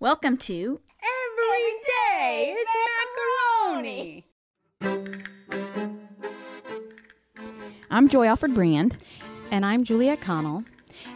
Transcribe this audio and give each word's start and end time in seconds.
Welcome 0.00 0.36
to 0.36 0.78
Every 1.02 1.72
day 1.84 2.54
is 2.56 2.66
macaroni. 3.74 4.26
I'm 7.90 8.08
Joy 8.08 8.26
Alfred 8.26 8.54
Brand. 8.54 8.96
And 9.50 9.66
I'm 9.66 9.82
Juliet 9.82 10.20
Connell, 10.20 10.62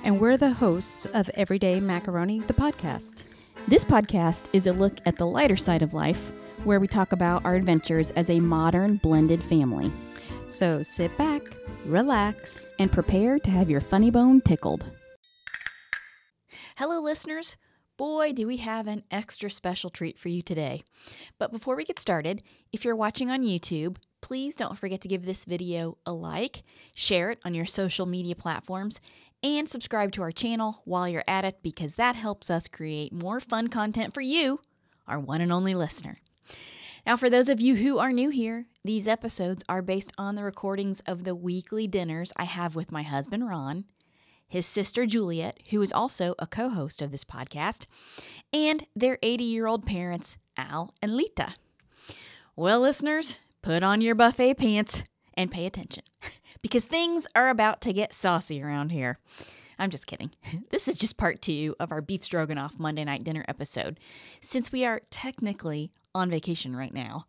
and 0.03 0.19
we're 0.19 0.37
the 0.37 0.55
hosts 0.55 1.07
of 1.07 1.31
Everyday 1.35 1.79
Macaroni, 1.79 2.41
the 2.41 2.55
podcast. 2.55 3.23
This 3.69 3.85
podcast 3.85 4.47
is 4.53 4.67
a 4.67 4.73
look 4.73 4.99
at 5.07 5.15
the 5.15 5.27
lighter 5.27 5.57
side 5.57 5.83
of 5.83 5.95
life, 5.95 6.33
where 6.65 6.81
we 6.81 6.89
talk 6.89 7.13
about 7.13 7.45
our 7.45 7.55
adventures 7.55 8.11
as 8.13 8.31
a 8.31 8.41
modern 8.41 8.97
blended 8.97 9.45
family. 9.45 9.93
So 10.49 10.83
sit 10.83 11.17
back, 11.17 11.43
relax, 11.85 12.67
and 12.81 12.91
prepare 12.91 13.39
to 13.39 13.51
have 13.53 13.71
your 13.71 13.81
funny 13.81 14.11
bone 14.11 14.41
tickled. 14.41 14.91
Hello, 16.77 17.01
listeners. 17.01 17.57
Boy, 18.03 18.33
do 18.33 18.49
we 18.49 18.57
have 18.57 18.89
an 18.89 19.05
extra 19.13 19.49
special 19.49 19.89
treat 19.89 20.19
for 20.19 20.29
you 20.29 20.43
today. 20.43 20.83
But 21.39 21.53
before 21.53 21.77
we 21.77 21.85
get 21.85 22.01
started, 22.01 22.43
if 22.73 22.85
you're 22.85 22.97
watching 22.97 23.31
on 23.31 23.45
YouTube, 23.45 23.97
please 24.21 24.57
don't 24.57 24.77
forget 24.77 25.01
to 25.03 25.09
give 25.09 25.25
this 25.25 25.45
video 25.45 25.99
a 26.05 26.13
like, 26.13 26.65
share 26.97 27.31
it 27.31 27.39
on 27.45 27.55
your 27.55 27.65
social 27.65 28.05
media 28.05 28.35
platforms, 28.35 28.99
and 29.41 29.69
subscribe 29.69 30.11
to 30.15 30.23
our 30.23 30.33
channel 30.33 30.83
while 30.85 31.07
you're 31.07 31.23
at 31.29 31.45
it 31.45 31.63
because 31.63 31.95
that 31.95 32.17
helps 32.17 32.51
us 32.51 32.67
create 32.67 33.13
more 33.13 33.39
fun 33.39 33.69
content 33.69 34.13
for 34.13 34.21
you, 34.21 34.59
our 35.07 35.21
one 35.21 35.41
and 35.41 35.53
only 35.53 35.77
listener. 35.77 36.17
Now, 37.07 37.17
for 37.17 37.31
those 37.31 37.49
of 37.49 37.61
you 37.61 37.77
who 37.77 38.01
are 38.01 38.13
new 38.13 38.31
here, 38.31 38.67
these 38.85 39.07
episodes 39.07 39.63
are 39.69 39.81
based 39.81 40.13
on 40.19 40.35
the 40.35 40.43
recordings 40.43 40.99
of 41.07 41.23
the 41.23 41.37
weekly 41.37 41.87
dinners 41.87 42.33
I 42.37 42.47
have 42.47 42.75
with 42.75 42.91
my 42.91 43.05
husband, 43.05 43.47
Ron, 43.49 43.85
his 44.53 44.67
sister, 44.67 45.07
Juliet, 45.07 45.59
who 45.71 45.81
is 45.81 45.95
also 45.95 46.35
a 46.39 46.47
co 46.47 46.69
host 46.69 47.01
of 47.01 47.11
this 47.11 47.25
podcast, 47.25 47.87
and 48.53 48.87
their 48.95 49.17
80 49.23 49.45
year 49.45 49.67
old 49.67 49.87
parents, 49.87 50.37
Al 50.59 50.93
and 51.01 51.17
Lita. 51.17 51.55
Well, 52.55 52.81
listeners, 52.81 53.39
put 53.63 53.83
on 53.83 54.03
your 54.03 54.15
buffet 54.15 54.57
pants 54.57 55.05
and 55.33 55.51
pay 55.51 55.65
attention 55.65 56.03
because 56.61 56.85
things 56.85 57.27
are 57.35 57.49
about 57.49 57.81
to 57.81 57.95
get 57.95 58.13
saucy 58.13 58.63
around 58.63 58.93
here. 58.93 59.19
I'm 59.79 59.89
just 59.89 60.07
kidding. 60.07 60.33
This 60.71 60.87
is 60.87 60.99
just 60.99 61.17
part 61.17 61.41
two 61.41 61.75
of 61.81 61.91
our 61.91 62.03
beef 62.03 62.23
stroganoff 62.23 62.79
Monday 62.79 63.05
night 63.05 63.25
dinner 63.25 63.47
episode, 63.49 63.99
since 64.43 64.71
we 64.71 64.85
are 64.85 65.01
technically 65.09 65.93
on 66.15 66.29
vacation 66.29 66.77
right 66.77 66.93
now. 66.93 67.25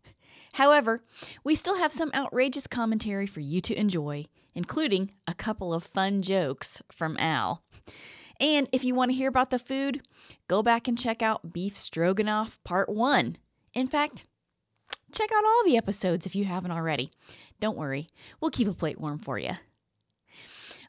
However, 0.52 1.02
we 1.42 1.54
still 1.54 1.78
have 1.78 1.90
some 1.90 2.10
outrageous 2.14 2.66
commentary 2.66 3.26
for 3.26 3.40
you 3.40 3.62
to 3.62 3.74
enjoy, 3.74 4.26
including 4.54 5.12
a 5.26 5.34
couple 5.34 5.72
of 5.72 5.84
fun 5.84 6.22
jokes 6.22 6.82
from 6.90 7.16
Al. 7.18 7.62
And 8.40 8.68
if 8.72 8.84
you 8.84 8.94
want 8.94 9.10
to 9.10 9.16
hear 9.16 9.28
about 9.28 9.50
the 9.50 9.58
food, 9.58 10.02
go 10.48 10.62
back 10.62 10.88
and 10.88 10.98
check 10.98 11.22
out 11.22 11.52
Beef 11.52 11.76
Stroganoff 11.76 12.58
Part 12.64 12.88
1. 12.88 13.36
In 13.74 13.86
fact, 13.86 14.26
check 15.12 15.30
out 15.32 15.44
all 15.44 15.62
the 15.64 15.76
episodes 15.76 16.26
if 16.26 16.34
you 16.34 16.44
haven't 16.44 16.72
already. 16.72 17.10
Don't 17.60 17.76
worry, 17.76 18.08
we'll 18.40 18.50
keep 18.50 18.68
a 18.68 18.74
plate 18.74 19.00
warm 19.00 19.18
for 19.18 19.38
you. 19.38 19.52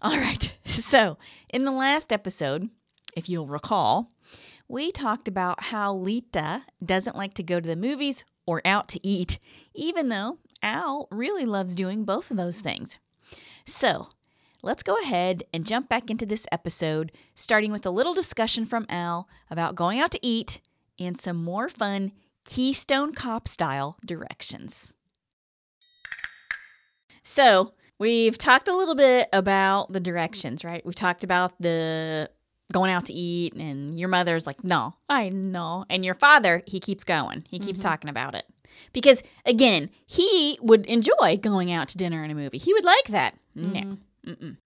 All 0.01 0.17
right, 0.17 0.55
so 0.65 1.17
in 1.53 1.65
the 1.65 1.71
last 1.71 2.11
episode, 2.11 2.69
if 3.15 3.29
you'll 3.29 3.47
recall, 3.47 4.09
we 4.67 4.91
talked 4.91 5.27
about 5.27 5.65
how 5.65 5.93
Lita 5.93 6.63
doesn't 6.83 7.15
like 7.15 7.33
to 7.35 7.43
go 7.43 7.59
to 7.59 7.67
the 7.67 7.75
movies 7.75 8.25
or 8.47 8.61
out 8.65 8.87
to 8.89 9.07
eat, 9.07 9.39
even 9.73 10.09
though 10.09 10.39
Al 10.61 11.07
really 11.11 11.45
loves 11.45 11.75
doing 11.75 12.03
both 12.03 12.31
of 12.31 12.37
those 12.37 12.61
things. 12.61 12.99
So, 13.65 14.09
let's 14.61 14.83
go 14.83 14.95
ahead 15.01 15.43
and 15.51 15.65
jump 15.65 15.89
back 15.89 16.11
into 16.11 16.25
this 16.25 16.45
episode, 16.51 17.11
starting 17.33 17.71
with 17.71 17.85
a 17.85 17.89
little 17.89 18.13
discussion 18.13 18.65
from 18.65 18.85
Al 18.89 19.27
about 19.49 19.75
going 19.75 19.99
out 19.99 20.11
to 20.11 20.19
eat 20.21 20.61
and 20.99 21.19
some 21.19 21.43
more 21.43 21.67
fun 21.67 22.11
Keystone 22.45 23.13
Cop 23.13 23.47
style 23.47 23.97
directions. 24.05 24.93
So, 27.23 27.73
we've 27.97 28.37
talked 28.37 28.67
a 28.67 28.75
little 28.75 28.95
bit 28.95 29.29
about 29.33 29.91
the 29.91 29.99
directions, 29.99 30.63
right? 30.63 30.85
We've 30.85 30.93
talked 30.93 31.23
about 31.23 31.59
the 31.59 32.29
going 32.71 32.91
out 32.91 33.05
to 33.05 33.13
eat, 33.13 33.53
and 33.55 33.99
your 33.99 34.09
mother's 34.09 34.45
like, 34.45 34.63
no, 34.63 34.93
I 35.09 35.29
know. 35.29 35.85
And 35.89 36.05
your 36.05 36.15
father, 36.15 36.61
he 36.67 36.79
keeps 36.79 37.03
going, 37.03 37.45
he 37.49 37.57
keeps 37.57 37.79
mm-hmm. 37.79 37.87
talking 37.87 38.09
about 38.11 38.35
it. 38.35 38.45
Because 38.93 39.23
again, 39.45 39.89
he 40.05 40.57
would 40.61 40.85
enjoy 40.85 41.37
going 41.41 41.71
out 41.71 41.87
to 41.89 41.97
dinner 41.97 42.23
and 42.23 42.31
a 42.31 42.35
movie. 42.35 42.57
He 42.57 42.73
would 42.73 42.85
like 42.85 43.05
that. 43.09 43.35
No. 43.55 43.97
Mm-mm. 44.25 44.57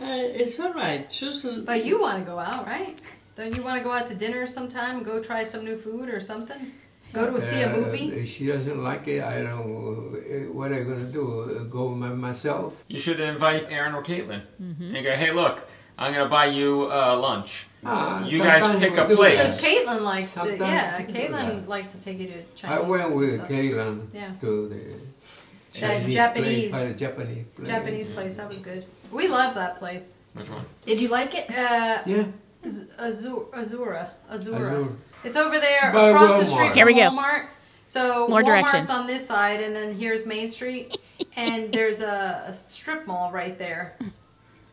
Uh, 0.00 0.04
it's 0.40 0.58
all 0.60 0.72
right. 0.72 1.10
Susan. 1.10 1.64
But 1.64 1.84
you 1.84 2.00
want 2.00 2.18
to 2.20 2.24
go 2.30 2.38
out, 2.38 2.66
right? 2.66 2.98
Don't 3.34 3.56
you 3.56 3.62
want 3.62 3.78
to 3.78 3.84
go 3.84 3.90
out 3.92 4.06
to 4.08 4.14
dinner 4.14 4.46
sometime? 4.46 5.02
Go 5.02 5.22
try 5.22 5.42
some 5.42 5.64
new 5.64 5.76
food 5.76 6.08
or 6.08 6.20
something? 6.20 6.72
Go 7.12 7.30
to 7.30 7.40
see 7.40 7.62
a 7.62 7.72
Uh, 7.72 7.76
movie? 7.78 8.12
if 8.12 8.28
she 8.28 8.46
doesn't 8.46 8.82
like 8.82 9.08
it. 9.08 9.22
I 9.24 9.42
don't. 9.42 10.14
uh, 10.14 10.52
What 10.52 10.72
am 10.72 10.80
I 10.82 10.84
gonna 10.84 11.10
do? 11.10 11.24
Uh, 11.42 11.64
Go 11.64 11.88
by 11.94 12.08
myself? 12.08 12.84
You 12.88 12.98
should 12.98 13.18
invite 13.20 13.66
Aaron 13.70 13.94
or 13.94 14.02
Caitlin 14.02 14.42
and 14.58 15.04
go, 15.04 15.12
hey, 15.12 15.32
look, 15.32 15.66
I'm 15.96 16.12
going 16.12 16.24
to 16.24 16.30
buy 16.30 16.46
you 16.46 16.88
uh, 16.92 17.16
lunch. 17.18 17.66
Ah, 17.84 18.24
You 18.24 18.38
guys 18.42 18.62
sometimes 18.62 18.82
pick 18.82 18.92
we 18.94 18.98
a 18.98 19.06
do 19.08 19.16
place. 19.16 19.36
Because. 19.36 19.62
Caitlin 19.64 20.00
likes 20.02 20.34
to, 20.34 20.56
yeah, 20.56 21.02
Caitlin 21.02 21.66
likes 21.68 21.92
to 21.92 21.98
take 21.98 22.18
you 22.18 22.32
to 22.56 22.68
I 22.68 22.80
went 22.80 23.14
with 23.14 23.34
stuff. 23.34 23.48
Caitlin 23.48 24.06
Yeah. 24.12 24.32
to 24.40 24.68
the 24.68 25.78
Chinese 25.78 26.12
Japanese- 26.14 26.70
place, 26.70 26.84
uh, 26.94 26.98
Japanese 26.98 27.44
place. 27.54 27.68
Japanese 27.68 28.08
place, 28.10 28.34
that 28.36 28.48
was 28.48 28.58
good. 28.58 28.84
We 29.12 29.28
love 29.28 29.54
that 29.54 29.76
place. 29.76 30.14
Which 30.34 30.50
one? 30.50 30.64
Did 30.84 31.00
you 31.00 31.08
like 31.08 31.34
it? 31.34 31.48
Uh, 31.50 32.02
Yeah, 32.04 32.24
Z- 32.66 32.86
Azur, 32.98 33.48
Azura, 33.50 34.08
Azura. 34.30 34.56
Azure. 34.56 34.88
It's 35.24 35.36
over 35.36 35.58
there 35.60 35.90
By 35.92 36.10
across 36.10 36.38
the 36.40 36.46
street 36.46 36.66
from 36.68 36.74
Here 36.76 36.86
we 36.86 36.94
go. 36.94 37.10
Walmart. 37.10 37.46
So 37.86 38.26
More 38.28 38.40
Walmart's 38.42 38.46
directions. 38.46 38.90
on 38.90 39.06
this 39.06 39.26
side, 39.26 39.60
and 39.60 39.74
then 39.74 39.94
here's 39.94 40.26
Main 40.26 40.48
Street, 40.48 40.98
and 41.36 41.72
there's 41.72 42.00
a, 42.00 42.44
a 42.48 42.52
strip 42.52 43.06
mall 43.06 43.30
right 43.32 43.56
there, 43.56 43.94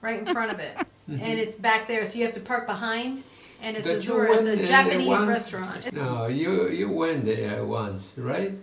right 0.01 0.19
in 0.19 0.25
front 0.25 0.51
of 0.51 0.59
it, 0.59 0.75
Mm-hmm. 1.09 1.23
and 1.23 1.39
it's 1.39 1.55
back 1.55 1.87
there. 1.87 2.05
So 2.05 2.17
you 2.19 2.25
have 2.25 2.33
to 2.33 2.39
park 2.39 2.65
behind, 2.65 3.23
and 3.61 3.77
it's 3.77 3.85
Don't. 4.05 4.29
It's 4.35 4.45
a 4.45 4.65
Japanese 4.65 5.07
once? 5.07 5.27
restaurant. 5.27 5.91
No, 5.93 6.25
you 6.27 6.69
you 6.69 6.89
went 6.89 7.25
there 7.25 7.63
once, 7.63 8.13
right? 8.17 8.53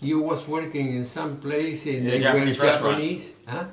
You 0.00 0.20
was 0.20 0.46
working 0.48 0.94
in 0.96 1.04
some 1.04 1.36
place 1.38 1.86
and 1.86 2.04
Yeah, 2.04 2.10
they 2.10 2.20
Japanese 2.20 2.58
were 2.58 2.64
restaurant. 2.64 2.96
Japanese, 2.98 3.34
huh? 3.46 3.64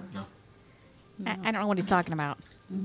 I, 1.25 1.31
I 1.43 1.51
don't 1.51 1.61
know 1.61 1.67
what 1.67 1.77
he's 1.77 1.87
talking 1.87 2.13
about. 2.13 2.37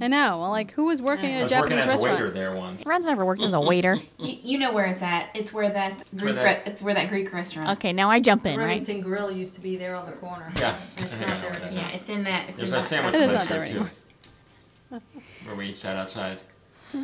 I 0.03 0.09
know. 0.09 0.39
Well, 0.41 0.51
like, 0.51 0.73
who 0.73 0.85
was 0.87 1.01
working 1.01 1.31
I 1.31 1.33
at 1.35 1.39
a 1.39 1.43
was 1.45 1.51
Japanese 1.51 1.79
as 1.79 1.85
a 1.85 1.89
restaurant? 1.89 2.19
waiter 2.19 2.31
there 2.33 2.55
once. 2.55 2.85
Ron's 2.85 3.07
never 3.07 3.25
worked 3.25 3.43
as 3.43 3.53
a 3.55 3.61
waiter. 3.61 3.99
You, 4.19 4.37
you 4.43 4.59
know 4.59 4.73
where 4.73 4.85
it's 4.87 5.03
at. 5.03 5.31
It's 5.35 5.53
where 5.53 5.71
that 5.71 6.03
Greek. 6.17 6.35
that- 6.35 6.45
re- 6.45 6.63
it's 6.67 6.83
where 6.83 6.95
that 6.95 7.09
Greek 7.09 7.33
restaurant. 7.33 7.71
Okay, 7.79 7.93
now 7.93 8.11
I 8.11 8.21
jump 8.21 8.45
in, 8.45 8.59
right? 8.59 8.67
Remington 8.67 9.01
Grill 9.01 9.31
used 9.31 9.55
to 9.55 9.61
be 9.61 9.77
there 9.77 9.95
on 9.95 10.07
the 10.07 10.13
corner. 10.13 10.51
Yeah. 10.57 10.77
It's 10.97 11.19
not 11.21 11.41
there 11.43 11.53
anymore. 11.63 11.71
Yeah, 11.73 11.89
it's 11.91 12.09
in 12.09 12.25
that. 12.25 12.49
It's 12.51 12.59
There's 12.59 12.71
in 12.71 12.75
that 12.75 12.83
that 12.83 12.89
sandwich 12.89 13.15
place 13.15 13.47
there 13.49 13.57
there 13.59 13.67
too. 13.67 13.71
anymore. 13.73 13.93
Where 15.49 15.57
we 15.57 15.71
eat 15.71 15.77
sat 15.79 15.97
outside 15.97 16.39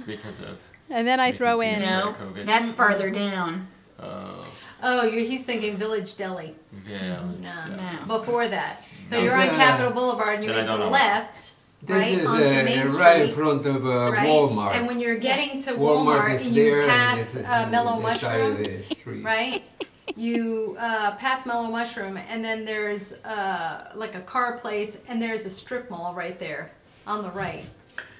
because 0.06 0.40
of. 0.40 0.58
And 0.90 1.06
then 1.08 1.18
I 1.18 1.32
throw 1.32 1.62
in. 1.62 1.80
No, 1.80 2.14
COVID. 2.20 2.44
that's 2.44 2.70
farther 2.70 3.10
down. 3.10 3.68
Uh, 3.98 4.44
Oh, 4.86 5.04
you're, 5.04 5.24
he's 5.24 5.44
thinking 5.44 5.78
Village 5.78 6.14
Deli. 6.18 6.54
yeah. 6.86 7.20
No, 7.40 7.76
No. 7.76 8.18
before 8.18 8.46
that. 8.48 8.82
So 9.04 9.16
Is 9.18 9.24
you're 9.24 9.40
on 9.40 9.48
Capitol 9.48 9.92
Boulevard, 9.92 10.34
and 10.34 10.44
you 10.44 10.50
Then 10.50 10.58
I 10.58 10.60
make 10.62 10.68
don't 10.68 10.80
the 10.80 10.86
left, 10.88 11.52
This 11.82 11.96
right 12.02 12.12
is 12.18 12.26
onto 12.28 12.44
uh, 12.44 12.62
Main 12.64 12.88
Street. 12.88 13.00
right 13.00 13.22
in 13.22 13.30
front 13.30 13.64
of 13.64 13.86
uh, 13.86 14.12
right? 14.12 14.28
Walmart. 14.28 14.74
And 14.74 14.86
when 14.86 15.00
you're 15.00 15.16
getting 15.16 15.62
to 15.62 15.72
Walmart 15.72 16.32
Walmart, 16.38 16.44
you 16.52 16.64
there 16.64 16.80
and 16.82 16.90
pass 16.90 17.36
uh, 17.36 17.68
Mellow 17.70 17.98
the 17.98 18.14
side 18.14 18.40
of 18.42 18.60
Mushroom, 18.60 19.24
right? 19.24 19.62
You 20.16 20.76
uh, 20.78 21.14
pass 21.16 21.46
Mellow 21.46 21.70
Mushroom, 21.70 22.18
and 22.18 22.44
then 22.44 22.66
there's 22.66 23.24
uh, 23.24 23.90
like 23.94 24.14
a 24.14 24.20
car 24.20 24.58
place, 24.58 24.98
and 25.08 25.20
there's 25.22 25.46
a 25.46 25.50
strip 25.50 25.88
mall 25.88 26.12
right 26.14 26.38
there 26.38 26.72
on 27.06 27.22
the 27.22 27.30
right. 27.30 27.64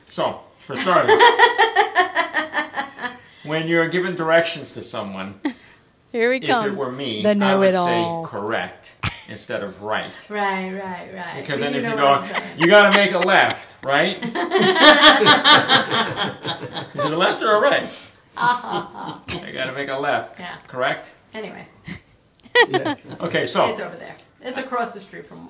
So, 0.09 0.41
for 0.67 0.77
starters, 0.77 1.21
when 3.45 3.67
you're 3.69 3.89
giving 3.89 4.15
directions 4.15 4.73
to 4.73 4.83
someone, 4.83 5.41
Here 6.13 6.33
he 6.33 6.39
if 6.41 6.47
comes. 6.49 6.73
it 6.73 6.77
were 6.77 6.91
me, 6.93 7.23
the 7.23 7.31
I 7.31 7.55
would 7.57 7.75
know-it-all. 7.75 8.25
say 8.25 8.31
correct 8.31 8.95
instead 9.29 9.63
of 9.65 9.83
right. 9.83 10.11
Right, 10.31 10.71
right, 10.73 11.13
right. 11.15 11.41
Because 11.41 11.61
then 11.61 11.73
you 11.75 11.81
if 11.81 11.87
you 11.87 11.97
go, 11.97 12.11
what 12.11 12.21
I'm 12.23 12.29
saying. 12.35 12.59
you 12.59 12.67
gotta 12.69 12.97
make 12.97 13.13
a 13.13 13.19
left, 13.19 13.85
right? 13.85 14.17
Is 16.95 17.05
it 17.05 17.13
a 17.13 17.17
left 17.17 17.43
or 17.43 17.57
a 17.57 17.61
right? 17.61 17.83
Uh-huh. 18.37 19.19
I 19.47 19.51
gotta 19.53 19.73
make 19.73 19.89
a 19.89 19.97
left. 19.99 20.39
Yeah. 20.41 20.57
Correct? 20.69 21.13
Anyway, 21.33 21.67
Yeah. 22.69 22.95
Okay, 23.21 23.47
so 23.47 23.69
it's 23.71 23.81
over 23.81 23.97
there. 23.97 24.15
It's 24.41 24.59
across 24.59 24.93
the 24.95 25.01
street 25.01 25.27
from 25.27 25.49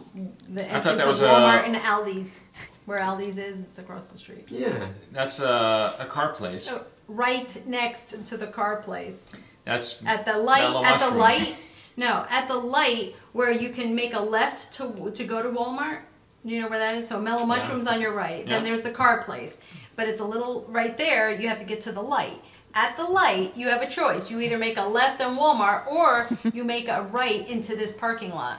the 0.49 0.65
I 0.65 0.81
thought 0.81 0.93
entrance 0.93 0.99
that 0.99 1.03
of 1.03 1.09
was 1.09 1.21
a- 1.21 1.25
Walmart 1.25 1.67
and 1.67 1.77
Aldi's. 1.77 2.41
Where 2.87 3.01
Aldi's 3.01 3.39
is, 3.39 3.63
it's 3.63 3.79
across 3.79 4.11
the 4.11 4.19
street. 4.19 4.47
yeah. 4.51 4.89
that's 5.13 5.39
a, 5.41 5.95
a 5.99 6.07
car 6.07 6.33
place. 6.35 6.71
Oh, 6.71 6.85
right 7.09 7.67
next 7.67 8.25
to 8.27 8.37
the 8.37 8.47
car 8.47 8.77
place. 8.83 9.33
That's 9.65 10.03
At 10.05 10.25
the 10.27 10.37
light, 10.37 10.63
Mellow 10.63 10.85
at 10.85 10.99
the 11.01 11.17
light, 11.17 11.57
no, 11.97 12.27
at 12.29 12.47
the 12.49 12.57
light 12.57 13.15
where 13.33 13.51
you 13.51 13.71
can 13.71 13.95
make 13.95 14.13
a 14.13 14.21
left 14.21 14.73
to 14.75 15.11
to 15.15 15.25
go 15.25 15.43
to 15.43 15.49
Walmart. 15.49 16.01
Do 16.45 16.53
you 16.53 16.61
know 16.61 16.69
where 16.69 16.79
that 16.79 16.95
is? 16.97 17.09
So 17.09 17.19
Mellow 17.19 17.47
Mushrooms 17.47 17.87
on 17.87 18.03
your 18.03 18.13
right. 18.13 18.45
Yeah. 18.45 18.51
Then 18.51 18.65
there's 18.65 18.83
the 18.83 18.91
car 18.91 19.23
place, 19.23 19.57
but 19.97 20.07
it's 20.09 20.21
a 20.21 20.25
little 20.27 20.67
right 20.69 20.95
there. 20.99 21.31
You 21.33 21.49
have 21.49 21.57
to 21.59 21.65
get 21.65 21.81
to 21.83 21.93
the 21.93 22.03
light. 22.03 22.43
at 22.75 22.97
the 22.97 23.05
light, 23.05 23.57
you 23.57 23.69
have 23.69 23.81
a 23.81 23.89
choice. 23.89 24.31
You 24.31 24.41
either 24.41 24.59
make 24.59 24.77
a 24.77 24.83
left 24.83 25.23
on 25.23 25.37
Walmart 25.39 25.87
or 25.87 26.29
you 26.53 26.65
make 26.65 26.89
a 26.89 27.03
right 27.11 27.49
into 27.49 27.75
this 27.77 27.93
parking 27.93 28.31
lot. 28.31 28.59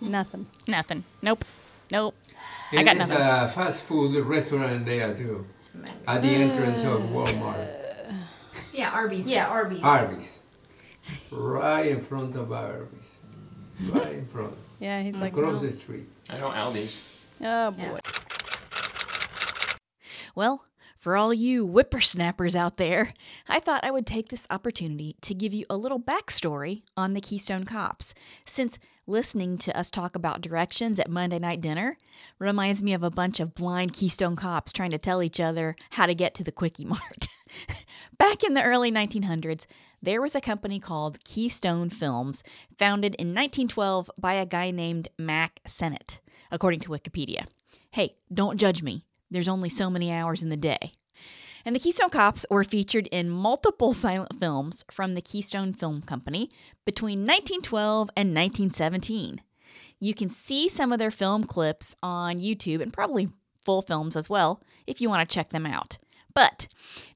Nothing. 0.00 0.46
Nothing. 0.66 1.04
Nope. 1.22 1.44
Nope. 1.90 2.14
I 2.72 2.82
got 2.82 2.96
nothing. 2.96 3.16
a 3.16 3.48
fast 3.48 3.82
food 3.82 4.24
restaurant 4.26 4.84
there 4.86 5.14
too, 5.14 5.46
at 6.06 6.22
the 6.22 6.28
entrance 6.28 6.84
of 6.84 7.02
Walmart. 7.04 7.68
Yeah, 8.72 8.90
Arby's. 8.90 9.26
Yeah, 9.26 9.46
Arby's. 9.46 9.82
Arby's. 9.82 10.40
Right 11.30 11.86
in 11.92 12.00
front 12.00 12.34
of 12.36 12.52
Arby's. 12.52 13.16
Right 13.88 14.14
in 14.14 14.26
front. 14.26 14.54
Yeah, 14.80 15.00
he's 15.02 15.16
like, 15.16 15.36
Across 15.36 15.62
the 15.62 15.70
street. 15.72 16.08
I 16.28 16.38
know 16.38 16.50
Aldi's. 16.50 17.00
oh 17.42 17.70
boy. 17.70 17.82
Yeah. 17.82 17.96
Well, 20.34 20.64
for 21.06 21.16
all 21.16 21.32
you 21.32 21.64
whippersnappers 21.64 22.56
out 22.56 22.78
there, 22.78 23.14
I 23.46 23.60
thought 23.60 23.84
I 23.84 23.92
would 23.92 24.08
take 24.08 24.28
this 24.28 24.44
opportunity 24.50 25.14
to 25.20 25.34
give 25.34 25.54
you 25.54 25.64
a 25.70 25.76
little 25.76 26.00
backstory 26.00 26.82
on 26.96 27.12
the 27.12 27.20
Keystone 27.20 27.62
Cops, 27.62 28.12
since 28.44 28.80
listening 29.06 29.56
to 29.58 29.78
us 29.78 29.88
talk 29.88 30.16
about 30.16 30.40
directions 30.40 30.98
at 30.98 31.08
Monday 31.08 31.38
night 31.38 31.60
dinner 31.60 31.96
reminds 32.40 32.82
me 32.82 32.92
of 32.92 33.04
a 33.04 33.10
bunch 33.10 33.38
of 33.38 33.54
blind 33.54 33.92
Keystone 33.92 34.34
Cops 34.34 34.72
trying 34.72 34.90
to 34.90 34.98
tell 34.98 35.22
each 35.22 35.38
other 35.38 35.76
how 35.90 36.06
to 36.06 36.14
get 36.16 36.34
to 36.34 36.42
the 36.42 36.50
Quickie 36.50 36.84
Mart. 36.84 37.28
Back 38.18 38.42
in 38.42 38.54
the 38.54 38.64
early 38.64 38.90
1900s, 38.90 39.66
there 40.02 40.20
was 40.20 40.34
a 40.34 40.40
company 40.40 40.80
called 40.80 41.22
Keystone 41.22 41.88
Films, 41.88 42.42
founded 42.80 43.14
in 43.14 43.28
1912 43.28 44.10
by 44.18 44.34
a 44.34 44.44
guy 44.44 44.72
named 44.72 45.06
Mack 45.16 45.60
Sennett, 45.64 46.20
according 46.50 46.80
to 46.80 46.88
Wikipedia. 46.88 47.46
Hey, 47.92 48.16
don't 48.34 48.58
judge 48.58 48.82
me. 48.82 49.05
There's 49.30 49.48
only 49.48 49.68
so 49.68 49.90
many 49.90 50.12
hours 50.12 50.42
in 50.42 50.48
the 50.48 50.56
day. 50.56 50.92
And 51.64 51.74
the 51.74 51.80
Keystone 51.80 52.10
Cops 52.10 52.46
were 52.48 52.62
featured 52.62 53.08
in 53.08 53.28
multiple 53.28 53.92
silent 54.04 54.38
films 54.38 54.84
from 54.90 55.14
the 55.14 55.20
Keystone 55.20 55.72
Film 55.72 56.02
Company 56.02 56.50
between 56.84 57.20
1912 57.20 58.10
and 58.16 58.28
1917. 58.28 59.42
You 59.98 60.14
can 60.14 60.30
see 60.30 60.68
some 60.68 60.92
of 60.92 60.98
their 60.98 61.10
film 61.10 61.44
clips 61.44 61.96
on 62.02 62.38
YouTube 62.38 62.80
and 62.80 62.92
probably 62.92 63.30
full 63.64 63.82
films 63.82 64.14
as 64.14 64.30
well 64.30 64.62
if 64.86 65.00
you 65.00 65.08
want 65.08 65.28
to 65.28 65.34
check 65.34 65.50
them 65.50 65.66
out. 65.66 65.98
But 66.34 66.68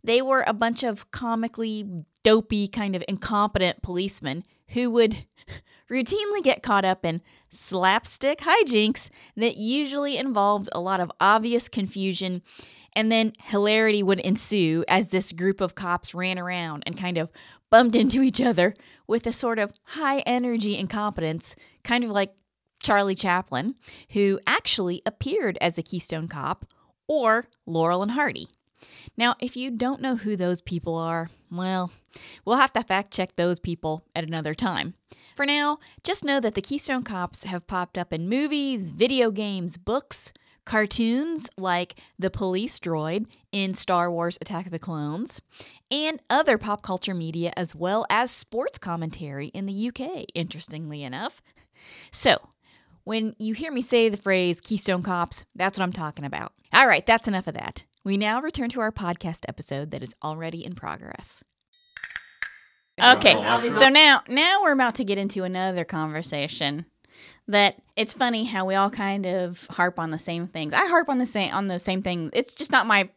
they 0.02 0.22
were 0.22 0.44
a 0.46 0.54
bunch 0.54 0.82
of 0.82 1.10
comically 1.10 2.04
dopey, 2.24 2.66
kind 2.68 2.96
of 2.96 3.04
incompetent 3.06 3.82
policemen 3.82 4.44
who 4.70 4.90
would 4.90 5.26
routinely 5.90 6.42
get 6.42 6.62
caught 6.62 6.84
up 6.84 7.04
in 7.04 7.20
slapstick 7.50 8.38
hijinks 8.40 9.10
that 9.36 9.56
usually 9.56 10.16
involved 10.16 10.68
a 10.72 10.80
lot 10.80 11.00
of 11.00 11.12
obvious 11.20 11.68
confusion, 11.68 12.42
and 12.94 13.10
then 13.10 13.32
hilarity 13.44 14.02
would 14.02 14.20
ensue 14.20 14.84
as 14.88 15.08
this 15.08 15.32
group 15.32 15.60
of 15.60 15.74
cops 15.74 16.14
ran 16.14 16.38
around 16.38 16.82
and 16.86 16.96
kind 16.96 17.18
of 17.18 17.30
bumped 17.70 17.94
into 17.94 18.22
each 18.22 18.40
other 18.40 18.74
with 19.06 19.26
a 19.26 19.32
sort 19.32 19.58
of 19.58 19.72
high 19.82 20.20
energy 20.20 20.76
incompetence, 20.76 21.54
kind 21.84 22.04
of 22.04 22.10
like 22.10 22.34
Charlie 22.82 23.14
Chaplin, 23.14 23.74
who 24.12 24.40
actually 24.46 25.02
appeared 25.04 25.58
as 25.60 25.78
a 25.78 25.82
Keystone 25.82 26.28
Cop, 26.28 26.64
or 27.06 27.46
Laurel 27.66 28.02
and 28.02 28.12
Hardy. 28.12 28.48
Now, 29.16 29.34
if 29.40 29.56
you 29.56 29.70
don't 29.70 30.00
know 30.00 30.16
who 30.16 30.36
those 30.36 30.60
people 30.60 30.96
are, 30.96 31.28
well, 31.50 31.90
we'll 32.44 32.56
have 32.56 32.72
to 32.74 32.82
fact 32.82 33.12
check 33.12 33.36
those 33.36 33.58
people 33.58 34.04
at 34.14 34.24
another 34.24 34.54
time. 34.54 34.94
For 35.34 35.46
now, 35.46 35.78
just 36.04 36.24
know 36.24 36.40
that 36.40 36.54
the 36.54 36.62
Keystone 36.62 37.02
Cops 37.02 37.44
have 37.44 37.66
popped 37.66 37.96
up 37.96 38.12
in 38.12 38.28
movies, 38.28 38.90
video 38.90 39.30
games, 39.30 39.76
books, 39.76 40.32
cartoons 40.64 41.48
like 41.56 41.96
the 42.18 42.30
police 42.30 42.78
droid 42.78 43.26
in 43.50 43.74
Star 43.74 44.10
Wars 44.10 44.38
Attack 44.40 44.66
of 44.66 44.72
the 44.72 44.78
Clones, 44.78 45.40
and 45.90 46.20
other 46.28 46.58
pop 46.58 46.82
culture 46.82 47.14
media 47.14 47.52
as 47.56 47.74
well 47.74 48.06
as 48.10 48.30
sports 48.30 48.78
commentary 48.78 49.48
in 49.48 49.66
the 49.66 49.88
UK, 49.88 50.26
interestingly 50.34 51.02
enough. 51.02 51.42
So, 52.12 52.50
when 53.04 53.34
you 53.38 53.54
hear 53.54 53.72
me 53.72 53.82
say 53.82 54.08
the 54.08 54.16
phrase 54.16 54.60
Keystone 54.60 55.02
Cops, 55.02 55.44
that's 55.54 55.78
what 55.78 55.82
I'm 55.82 55.92
talking 55.92 56.24
about. 56.24 56.52
All 56.72 56.86
right, 56.86 57.04
that's 57.04 57.26
enough 57.26 57.46
of 57.46 57.54
that. 57.54 57.84
We 58.02 58.16
now 58.16 58.40
return 58.40 58.70
to 58.70 58.80
our 58.80 58.92
podcast 58.92 59.40
episode 59.48 59.90
that 59.90 60.02
is 60.02 60.14
already 60.22 60.64
in 60.64 60.74
progress. 60.74 61.44
Okay, 62.98 63.32
so 63.70 63.88
now 63.88 64.22
now 64.28 64.62
we're 64.62 64.72
about 64.72 64.94
to 64.96 65.04
get 65.04 65.16
into 65.16 65.44
another 65.44 65.84
conversation 65.84 66.84
that 67.48 67.80
it's 67.96 68.12
funny 68.12 68.44
how 68.44 68.64
we 68.66 68.74
all 68.74 68.90
kind 68.90 69.26
of 69.26 69.66
harp 69.70 69.98
on 69.98 70.10
the 70.10 70.18
same 70.18 70.46
things. 70.46 70.74
I 70.74 70.86
harp 70.86 71.08
on 71.08 71.18
the 71.18 71.26
same 71.26 71.52
on 71.54 71.68
the 71.68 71.78
same 71.78 72.02
thing. 72.02 72.30
It's 72.32 72.54
just 72.54 72.70
not 72.70 72.86
my 72.86 73.08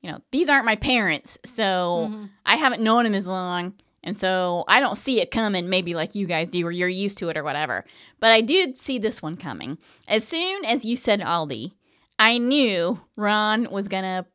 you 0.00 0.10
know, 0.10 0.20
these 0.32 0.50
aren't 0.50 0.66
my 0.66 0.76
parents, 0.76 1.38
so 1.46 2.10
mm-hmm. 2.10 2.24
I 2.44 2.56
haven't 2.56 2.82
known 2.82 3.04
them 3.04 3.14
as 3.14 3.26
long. 3.26 3.72
And 4.02 4.14
so 4.14 4.64
I 4.68 4.78
don't 4.78 4.98
see 4.98 5.22
it 5.22 5.30
coming, 5.30 5.70
maybe 5.70 5.94
like 5.94 6.14
you 6.14 6.26
guys 6.26 6.50
do, 6.50 6.66
or 6.66 6.70
you're 6.70 6.88
used 6.88 7.16
to 7.18 7.30
it 7.30 7.38
or 7.38 7.42
whatever. 7.42 7.86
But 8.20 8.30
I 8.30 8.42
did 8.42 8.76
see 8.76 8.98
this 8.98 9.22
one 9.22 9.38
coming. 9.38 9.78
As 10.06 10.28
soon 10.28 10.62
as 10.66 10.84
you 10.84 10.94
said 10.98 11.20
Aldi, 11.20 11.72
I 12.18 12.38
knew 12.38 13.00
Ron 13.16 13.70
was 13.70 13.88
gonna, 13.88 14.26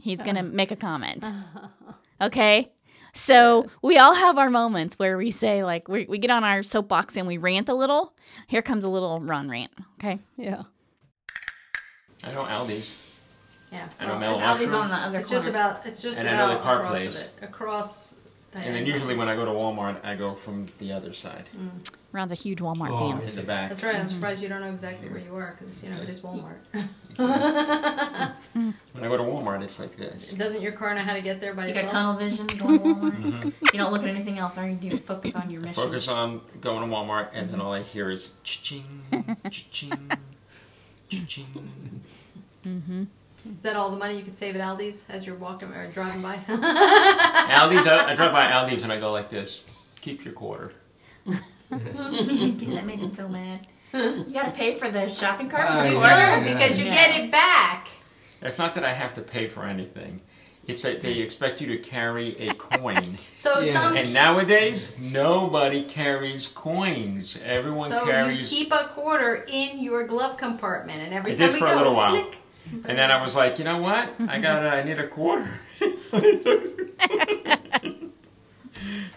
he's 0.00 0.22
gonna 0.22 0.40
uh-huh. 0.40 0.50
make 0.52 0.70
a 0.70 0.76
comment. 0.76 1.24
Okay? 2.20 2.70
So 3.14 3.68
we 3.82 3.98
all 3.98 4.14
have 4.14 4.38
our 4.38 4.50
moments 4.50 4.98
where 4.98 5.16
we 5.16 5.30
say, 5.30 5.64
like, 5.64 5.88
we, 5.88 6.04
we 6.04 6.18
get 6.18 6.30
on 6.30 6.44
our 6.44 6.62
soapbox 6.62 7.16
and 7.16 7.26
we 7.26 7.38
rant 7.38 7.68
a 7.68 7.74
little. 7.74 8.14
Here 8.46 8.62
comes 8.62 8.84
a 8.84 8.88
little 8.88 9.20
Ron 9.20 9.48
rant. 9.48 9.72
Okay? 9.98 10.20
Yeah. 10.36 10.64
I 12.22 12.32
know 12.32 12.44
Aldi's. 12.44 12.94
Yeah. 13.72 13.88
I 13.98 14.04
know 14.04 14.10
well, 14.12 14.20
Mellow 14.20 14.38
and 14.38 14.44
Aldi's 14.44 14.70
Mushroom. 14.70 14.82
on 14.82 14.88
the 14.90 14.96
other 14.96 15.04
side. 15.04 15.18
It's 15.18 15.28
corner. 15.28 15.38
just 15.38 15.48
about. 15.48 15.86
It's 15.86 16.02
just 16.02 16.18
And 16.18 16.28
I 16.28 16.36
know 16.36 16.44
about 16.46 16.58
the 16.58 16.62
car 16.62 16.76
across 16.80 16.92
place. 16.92 17.22
of 17.22 17.42
it. 17.42 17.44
Across. 17.44 18.14
And 18.52 18.74
then 18.74 18.86
usually 18.86 19.16
when 19.16 19.28
I 19.28 19.36
go 19.36 19.44
to 19.44 19.50
Walmart, 19.50 20.04
I 20.04 20.16
go 20.16 20.34
from 20.34 20.66
the 20.78 20.92
other 20.92 21.12
side, 21.12 21.48
mm. 21.56 21.70
Ron's 22.12 22.32
a 22.32 22.34
huge 22.34 22.58
Walmart 22.58 22.90
Oh, 22.90 23.12
fan. 23.12 23.28
in 23.28 23.36
the 23.36 23.42
back. 23.42 23.68
That's 23.68 23.82
right. 23.82 23.94
I'm 23.94 24.06
mm-hmm. 24.06 24.14
surprised 24.14 24.42
you 24.42 24.48
don't 24.48 24.60
know 24.60 24.70
exactly 24.70 25.08
where 25.08 25.20
you 25.20 25.34
are 25.34 25.56
because 25.58 25.82
you 25.82 25.90
know 25.90 26.02
it 26.02 26.08
is 26.08 26.20
mm-hmm. 26.20 26.40
Walmart. 26.40 26.88
When 28.52 29.04
I 29.04 29.08
go 29.08 29.16
to 29.16 29.22
Walmart, 29.22 29.62
it's 29.62 29.78
like 29.78 29.96
this. 29.96 30.32
Doesn't 30.32 30.60
your 30.60 30.72
car 30.72 30.94
know 30.94 31.02
how 31.02 31.12
to 31.12 31.20
get 31.20 31.40
there 31.40 31.54
by 31.54 31.68
You 31.68 31.74
got 31.74 31.84
itself? 31.84 32.18
tunnel 32.18 32.30
vision 32.30 32.46
going 32.58 32.80
Walmart. 32.80 33.22
Mm-hmm. 33.22 33.48
You 33.72 33.78
don't 33.78 33.92
look 33.92 34.02
at 34.02 34.08
anything 34.08 34.38
else. 34.38 34.58
All 34.58 34.66
you 34.66 34.74
do 34.74 34.88
is 34.88 35.02
focus 35.02 35.36
on 35.36 35.50
your 35.50 35.60
mission. 35.60 35.74
Focus 35.74 36.08
on 36.08 36.40
going 36.60 36.88
to 36.88 36.94
Walmart, 36.94 37.28
and 37.32 37.48
then 37.48 37.58
mm-hmm. 37.58 37.66
all 37.66 37.72
I 37.72 37.82
hear 37.82 38.10
is 38.10 38.32
cha-ching, 38.42 39.02
cha-ching, 39.50 40.10
cha-ching. 41.08 41.90
Is 42.64 43.62
that 43.62 43.76
all 43.76 43.90
the 43.90 43.96
money 43.96 44.18
you 44.18 44.24
could 44.24 44.36
save 44.36 44.56
at 44.56 44.62
Aldi's 44.62 45.04
as 45.08 45.26
you're 45.26 45.36
walking 45.36 45.70
or 45.72 45.90
driving 45.92 46.22
by? 46.22 46.36
Aldi's, 46.36 47.86
I, 47.86 48.10
I 48.10 48.14
drive 48.16 48.32
by 48.32 48.46
Aldi's 48.46 48.82
and 48.82 48.92
I 48.92 48.98
go 48.98 49.12
like 49.12 49.30
this. 49.30 49.62
Keep 50.00 50.24
your 50.24 50.34
quarter. 50.34 50.72
That 51.70 52.82
made 52.86 52.98
him 52.98 53.12
so 53.12 53.28
mad. 53.28 53.66
You 53.92 54.26
gotta 54.32 54.52
pay 54.52 54.78
for 54.78 54.88
the 54.90 55.08
shopping 55.08 55.48
cart. 55.48 55.68
I 55.68 55.88
you 55.88 56.00
don't 56.00 56.44
because 56.44 56.78
you 56.78 56.84
No. 56.86 56.90
get 56.92 57.18
it 57.20 57.30
back. 57.30 57.88
It's 58.42 58.58
not 58.58 58.74
that 58.74 58.84
I 58.84 58.92
have 58.92 59.14
to 59.14 59.20
pay 59.22 59.46
for 59.48 59.64
anything. 59.64 60.20
It's 60.66 60.82
that 60.82 61.00
they 61.00 61.14
expect 61.18 61.60
you 61.60 61.66
to 61.68 61.78
carry 61.78 62.36
a 62.48 62.54
coin. 62.54 63.16
So 63.32 63.60
Yeah. 63.60 63.72
some. 63.72 63.96
And 63.96 64.14
nowadays, 64.14 64.92
nobody 64.98 65.82
carries 65.84 66.46
coins. 66.48 67.36
Everyone 67.44 67.90
carries 67.90 68.48
so 68.48 68.56
you 68.56 68.64
keep 68.64 68.72
a 68.72 68.84
quarter 68.94 69.44
in 69.48 69.80
your 69.80 70.06
glove 70.06 70.36
compartment, 70.36 71.00
and 71.00 71.12
every 71.12 71.32
I 71.32 71.34
time 71.34 71.46
did 71.46 71.54
we 71.54 71.58
for 71.60 71.66
a 71.66 71.70
go, 71.70 71.76
little 71.78 71.94
while. 71.96 72.10
click. 72.12 72.36
and 72.84 72.96
then 72.98 73.10
I 73.10 73.20
was 73.20 73.34
like, 73.34 73.58
you 73.58 73.64
know 73.64 73.78
what? 73.78 74.10
I 74.28 74.38
got. 74.38 74.64
I 74.64 74.82
need 74.84 74.98
a 75.00 75.08
quarter. 75.08 75.58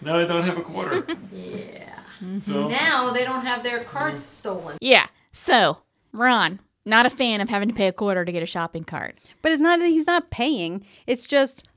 no, 0.02 0.18
I 0.18 0.26
don't 0.26 0.44
have 0.44 0.58
a 0.58 0.62
quarter. 0.64 1.06
Yeah. 1.32 1.90
So, 2.46 2.68
Now 2.68 3.12
they 3.12 3.24
don't 3.24 3.46
have 3.46 3.64
their 3.64 3.84
carts 3.84 4.24
stolen. 4.24 4.78
Yeah. 4.82 5.08
So, 5.32 5.80
Ron, 6.12 6.60
not 6.86 7.06
a 7.06 7.10
fan 7.10 7.42
of 7.42 7.50
having 7.50 7.70
to 7.70 7.74
pay 7.76 7.88
a 7.88 7.94
quarter 7.94 8.24
to 8.26 8.32
get 8.32 8.44
a 8.44 8.48
shopping 8.48 8.84
cart. 8.84 9.18
But 9.42 9.52
it's 9.52 9.62
not 9.62 9.80
he's 9.82 10.08
not 10.08 10.30
paying. 10.30 10.86
It's 11.08 11.26
just 11.26 11.68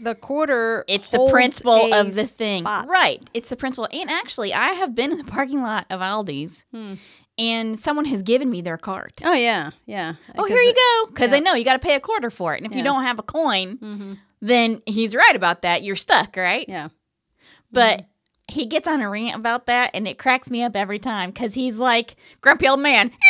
the 0.00 0.14
quarter 0.16 0.84
It's 0.88 1.10
the 1.10 1.18
holds 1.18 1.32
principle 1.32 1.92
a 1.92 2.00
of 2.00 2.14
the 2.14 2.26
thing. 2.26 2.62
spot. 2.64 2.88
Right. 2.88 3.22
It's 3.34 3.50
the 3.50 3.56
principle. 3.56 3.88
And 3.92 4.10
actually, 4.10 4.52
I 4.52 4.68
have 4.72 4.94
been 4.94 5.12
in 5.12 5.18
the 5.18 5.24
parking 5.24 5.62
lot 5.62 5.86
of 5.90 6.00
Aldi's 6.00 6.64
and 7.38 7.78
someone 7.78 8.04
has 8.06 8.22
given 8.22 8.50
me 8.50 8.60
their 8.60 8.76
cart. 8.78 9.20
Oh 9.24 9.32
yeah, 9.32 9.70
yeah. 9.86 10.14
oh 10.36 10.44
here 10.44 10.58
you 10.60 10.74
go. 10.74 11.06
Because 11.10 11.28
yeah. 11.28 11.36
they 11.36 11.40
know 11.40 11.54
you 11.54 11.64
got 11.64 11.74
to 11.74 11.78
pay 11.78 11.94
a 11.94 12.00
quarter 12.00 12.30
for 12.30 12.54
it. 12.54 12.58
And 12.58 12.66
if 12.66 12.72
you 12.72 12.78
Yeah. 12.78 12.84
Mm-hmm. 12.84 12.94
don't 12.94 13.04
have 13.04 13.18
a 13.18 13.22
coin, 13.22 14.18
then 14.42 14.82
he's 14.86 15.14
right 15.14 15.36
about 15.36 15.62
that. 15.62 15.82
You're 15.82 15.96
stuck, 15.96 16.36
right? 16.36 16.64
Yeah. 16.68 16.88
But 17.72 18.06
he 18.50 18.66
gets 18.66 18.86
on 18.88 19.00
a 19.00 19.08
rant 19.08 19.36
about 19.36 19.66
that, 19.66 19.90
and 19.94 20.06
it 20.06 20.18
cracks 20.18 20.50
me 20.50 20.62
up 20.62 20.76
every 20.76 20.98
time 20.98 21.30
because 21.30 21.54
he's 21.54 21.78
like 21.78 22.16
grumpy 22.40 22.68
old 22.68 22.80
man. 22.80 23.12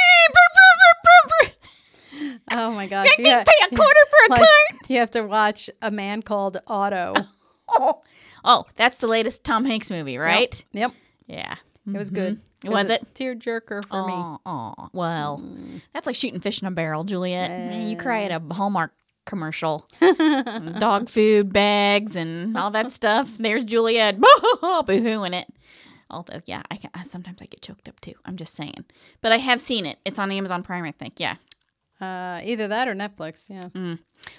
Oh 2.53 2.73
my 2.73 2.87
gosh. 2.87 3.07
You 3.17 3.25
can't 3.25 3.47
pay 3.47 3.67
a 3.71 3.77
quarter 3.77 4.01
for 4.11 4.27
a 4.27 4.31
like, 4.31 4.41
cart. 4.41 4.89
You 4.89 4.99
have 4.99 5.11
to 5.13 5.23
watch 5.23 5.71
a 5.81 5.91
man 5.91 6.23
called 6.23 6.61
Otto. 6.67 7.15
Oh, 7.73 8.03
oh, 8.45 8.65
that's 8.75 8.99
the 8.99 9.07
latest 9.07 9.45
Tom 9.45 9.65
Hanks 9.65 9.93
movie, 9.93 10.19
right? 10.19 10.65
Yep. 10.73 10.93
Yeah. 11.29 11.55
It 11.87 11.97
was 11.97 12.11
mm-hmm. 12.11 12.17
good. 12.17 12.41
It 12.65 12.71
Was 12.71 12.91
a 12.91 12.95
it? 12.95 13.15
Tear 13.15 13.37
jerker 13.37 13.87
for 13.87 14.07
me. 14.09 14.13
Oh, 14.45 14.89
well, 14.93 15.39
mm. 15.39 15.81
that's 15.95 16.05
like 16.05 16.17
shooting 16.17 16.41
fish 16.41 16.61
in 16.61 16.67
a 16.67 16.73
barrel, 16.73 17.05
Juliet. 17.05 17.49
Man, 17.49 17.87
You 17.87 17.97
cry 17.97 18.25
at 18.25 18.33
a 18.33 18.55
Hallmark 18.55 18.93
commercial. 19.31 19.89
Dog 20.81 21.09
food 21.09 21.53
bags 21.53 22.17
and 22.17 22.57
all 22.57 22.71
that 22.73 22.91
stuff. 22.93 23.31
There's 23.39 23.65
Juliet 23.65 24.21
boo-hooing 24.61 25.33
it. 25.33 25.47
Although, 26.11 26.41
yeah, 26.47 26.63
I, 26.71 26.81
I 26.93 27.05
sometimes 27.05 27.41
I 27.41 27.47
get 27.47 27.63
choked 27.63 27.89
up 27.89 28.01
too. 28.01 28.15
I'm 28.25 28.37
just 28.37 28.55
saying. 28.55 28.85
But 29.23 29.31
I 29.31 29.37
have 29.37 29.61
seen 29.61 29.87
it. 29.87 29.99
It's 30.05 30.19
on 30.19 30.33
Amazon 30.33 30.65
Prime, 30.65 30.85
I 30.85 30.91
think. 30.91 31.21
Yeah. 31.21 31.37
Uh, 32.01 32.41
either 32.43 32.67
that 32.67 32.89
or 32.89 32.95
Netflix. 32.95 33.49
Yeah. 33.49 33.97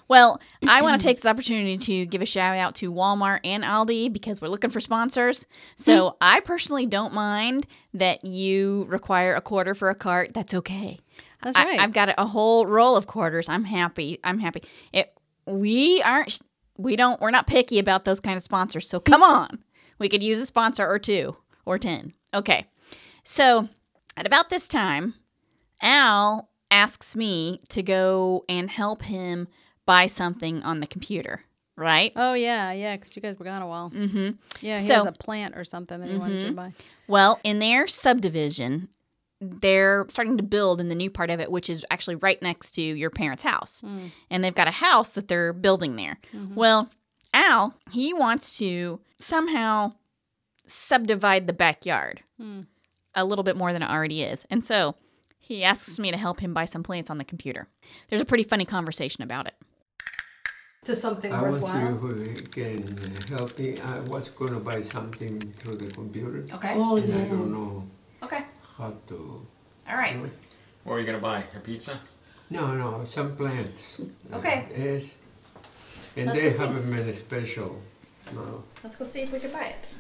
Well, 0.08 0.42
I 0.68 0.82
want 0.82 1.00
to 1.00 1.08
take 1.08 1.18
this 1.18 1.26
opportunity 1.28 1.78
to 1.78 2.06
give 2.08 2.22
a 2.22 2.26
shout 2.26 2.58
out 2.58 2.76
to 2.76 2.92
Walmart 2.92 3.40
and 3.44 3.64
Aldi 3.64 4.12
because 4.12 4.42
we're 4.42 4.48
looking 4.50 4.72
for 4.72 4.80
sponsors. 4.80 5.46
So 5.78 6.18
I 6.20 6.40
personally 6.42 6.86
don't 6.88 7.14
mind 7.14 7.68
that 7.94 8.26
you 8.26 8.86
require 8.90 9.36
a 9.36 9.42
quarter 9.42 9.74
for 9.76 9.90
a 9.90 9.96
cart. 9.96 10.34
That's 10.34 10.54
okay. 10.56 11.00
That's 11.44 11.58
I, 11.58 11.64
right. 11.64 11.80
I've 11.80 11.94
got 11.94 12.14
a 12.18 12.26
whole 12.26 12.66
roll 12.66 12.96
of 12.96 13.08
quarters. 13.08 13.50
I'm 13.50 13.64
happy. 13.64 14.20
I'm 14.24 14.40
happy. 14.40 14.62
It, 14.94 15.14
we 15.46 16.02
aren't. 16.04 16.40
We 16.78 16.96
don't. 16.96 17.20
We're 17.22 17.32
not 17.32 17.48
picky 17.48 17.80
about 17.80 18.06
those 18.06 18.20
kind 18.20 18.38
of 18.38 18.44
sponsors. 18.44 18.88
So 18.88 19.00
come 19.00 19.24
on, 19.24 19.64
we 20.00 20.10
could 20.10 20.24
use 20.24 20.40
a 20.40 20.46
sponsor 20.46 20.88
or 20.88 21.00
two 21.00 21.36
or 21.66 21.78
ten. 21.78 22.14
Okay. 22.34 22.68
So 23.24 23.70
at 24.18 24.26
about 24.26 24.50
this 24.50 24.68
time, 24.68 25.16
Al 25.82 26.50
asks 26.70 27.16
me 27.16 27.60
to 27.70 27.84
go 27.84 28.46
and 28.48 28.70
help 28.70 29.04
him 29.04 29.48
buy 29.86 30.06
something 30.08 30.64
on 30.64 30.80
the 30.80 30.88
computer. 30.88 31.42
Right. 31.76 32.12
Oh 32.16 32.34
yeah, 32.34 32.72
yeah. 32.72 32.96
Because 32.98 33.16
you 33.16 33.22
guys 33.22 33.38
were 33.40 33.46
gone 33.46 33.62
a 33.62 33.68
while. 33.68 33.90
Mm-hmm. 33.90 34.30
Yeah, 34.62 34.76
he 34.76 34.82
So- 34.82 34.96
has 34.96 35.06
a 35.08 35.12
plant 35.12 35.56
or 35.58 35.64
something 35.64 36.00
that 36.00 36.10
he 36.10 36.18
wanted 36.18 36.48
to 36.48 36.54
buy. 36.54 36.74
Well, 37.08 37.40
in 37.44 37.60
their 37.60 37.88
subdivision, 37.88 38.90
they're 39.42 40.06
starting 40.08 40.38
to 40.38 40.44
build 40.44 40.80
in 40.80 40.88
the 40.88 40.96
new 40.96 41.10
part 41.10 41.32
of 41.32 41.40
it, 41.40 41.52
which 41.52 41.70
is 41.70 41.84
actually 41.90 42.16
right 42.16 42.40
next 42.42 42.72
to 42.72 42.82
your 42.82 43.10
parents' 43.10 43.44
house. 43.44 43.82
Hmm. 43.82 44.08
And 44.30 44.44
they've 44.44 44.56
got 44.56 44.68
a 44.68 44.72
house 44.72 45.12
that 45.12 45.28
they're 45.28 45.52
building 45.52 45.96
there. 45.96 46.20
Mm-hmm. 46.34 46.56
Well, 46.56 46.90
Al, 47.34 47.74
he 47.92 48.14
wants 48.14 48.58
to 48.60 49.00
somehow 49.20 49.94
subdivide 50.68 51.48
the 51.48 51.54
backyard 51.54 52.22
hmm. 52.40 52.62
a 53.16 53.26
little 53.26 53.44
bit 53.44 53.58
more 53.58 53.74
than 53.74 53.82
it 53.82 53.90
already 53.90 54.22
is. 54.22 54.46
And 54.52 54.64
so 54.64 54.96
he 55.40 55.64
asks 55.64 55.98
me 55.98 56.12
to 56.12 56.18
help 56.18 56.40
him 56.40 56.54
buy 56.54 56.66
some 56.66 56.84
plants 56.84 57.10
on 57.10 57.18
the 57.18 57.26
computer. 57.26 57.68
There's 58.10 58.22
a 58.22 58.26
pretty 58.26 58.44
funny 58.44 58.66
conversation 58.66 59.24
about 59.24 59.48
it. 59.48 59.56
To 60.86 60.96
something 60.96 61.32
I 61.32 61.42
want 61.42 61.62
worthwhile. 61.62 62.26
you 62.26 62.42
can 62.50 63.16
help 63.30 63.58
me. 63.58 63.80
I 63.80 64.00
was 64.02 64.30
going 64.30 64.54
to 64.54 64.60
buy 64.60 64.82
something 64.82 65.40
through 65.58 65.76
the 65.78 65.92
computer. 65.92 66.46
Okay. 66.56 66.74
Oh, 66.76 66.98
And 66.98 67.14
I 67.14 67.18
yeah. 67.18 67.26
don't 67.26 67.52
know 67.52 67.88
Okay. 68.24 68.46
How 68.82 68.94
to 69.08 69.46
All 69.90 69.96
right. 69.98 70.14
do 70.18 70.26
it. 70.26 70.32
What 70.84 70.96
are 70.96 71.00
you 71.00 71.06
gonna 71.06 71.20
buy? 71.20 71.44
A 71.56 71.60
pizza? 71.60 72.00
No, 72.50 72.74
no, 72.76 73.04
some 73.04 73.36
plants. 73.36 74.02
Okay. 74.34 74.66
Uh, 74.76 74.82
yes. 74.82 75.16
And 76.18 76.26
Let's 76.28 76.38
they 76.38 76.44
go 76.46 76.50
see. 76.50 76.58
haven't 76.58 76.90
made 76.90 77.08
a 77.08 77.14
special. 77.14 77.82
No. 78.34 78.64
Let's 78.84 78.96
go 78.98 79.06
see 79.06 79.22
if 79.22 79.32
we 79.32 79.40
can 79.40 79.52
buy 79.52 79.68
it. 79.78 79.98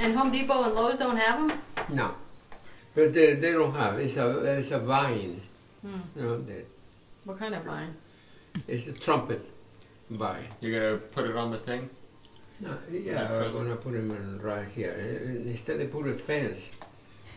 And 0.00 0.16
Home 0.16 0.32
Depot 0.32 0.64
and 0.64 0.74
Lowe's 0.74 0.98
don't 0.98 1.16
have 1.16 1.48
them? 1.48 1.60
No. 1.90 2.14
But 2.94 3.12
they, 3.12 3.34
they 3.34 3.52
don't 3.52 3.74
have. 3.74 3.98
It's 4.00 4.16
a 4.16 4.28
it's 4.58 4.70
a 4.72 4.78
vine. 4.80 5.40
Hmm. 5.82 6.00
You 6.16 6.22
know, 6.22 6.42
that 6.42 6.66
What 7.24 7.38
kind 7.38 7.54
of 7.54 7.62
vine? 7.64 7.94
it's 8.66 8.86
a 8.88 8.92
trumpet 8.92 9.44
vine. 10.10 10.44
You're 10.60 10.80
gonna 10.80 10.96
put 10.98 11.28
it 11.28 11.36
on 11.36 11.50
the 11.52 11.58
thing? 11.58 11.90
No, 12.60 12.70
yeah, 12.90 13.28
Okay. 13.30 13.46
I'm 13.46 13.52
gonna 13.52 13.76
put 13.76 13.92
them 13.92 14.10
in 14.10 14.40
right 14.40 14.66
here. 14.74 14.94
Instead, 15.44 15.78
they 15.80 15.86
put 15.86 16.06
a 16.06 16.14
fence, 16.14 16.72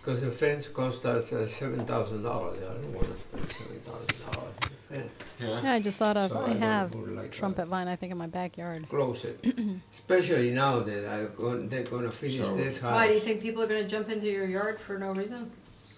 because 0.08 0.22
the 0.22 0.32
fence 0.32 0.70
cost 0.70 1.06
us 1.06 1.34
uh, 1.34 1.46
seven 1.46 1.84
thousand 1.86 2.24
dollars. 2.24 2.58
I 2.64 2.74
don't 2.76 2.94
want 2.94 3.08
to 3.08 3.18
spend 3.18 3.52
seven 3.52 3.80
thousand 3.82 4.16
dollars 4.32 4.54
on 4.62 4.70
the 4.90 4.96
fence. 4.96 5.12
Yeah. 5.42 5.62
Yeah, 5.64 5.74
I 5.74 5.80
just 5.82 5.98
thought 5.98 6.16
of. 6.16 6.32
So 6.32 6.40
I 6.40 6.52
I'm 6.52 6.60
have 6.62 6.96
like 6.96 7.26
a- 7.26 7.30
trumpet 7.30 7.66
vine. 7.68 7.90
I 7.90 7.98
think 7.98 8.14
in 8.14 8.18
my 8.18 8.28
backyard. 8.28 8.88
Close 8.90 9.26
it, 9.26 9.44
especially 9.94 10.52
now 10.52 10.80
that 10.80 11.06
I 11.06 11.26
go, 11.36 11.62
they're 11.62 11.84
gonna 11.84 12.10
finish 12.10 12.48
So- 12.48 12.56
this 12.56 12.80
house. 12.80 12.94
Why 12.94 13.08
do 13.10 13.16
you 13.16 13.20
think 13.20 13.42
people 13.42 13.62
are 13.64 13.68
going 13.68 13.84
to 13.84 13.90
jump 13.90 14.10
into 14.10 14.28
your 14.28 14.46
yard 14.46 14.80
for 14.80 14.98
no 14.98 15.12
reason? 15.12 15.52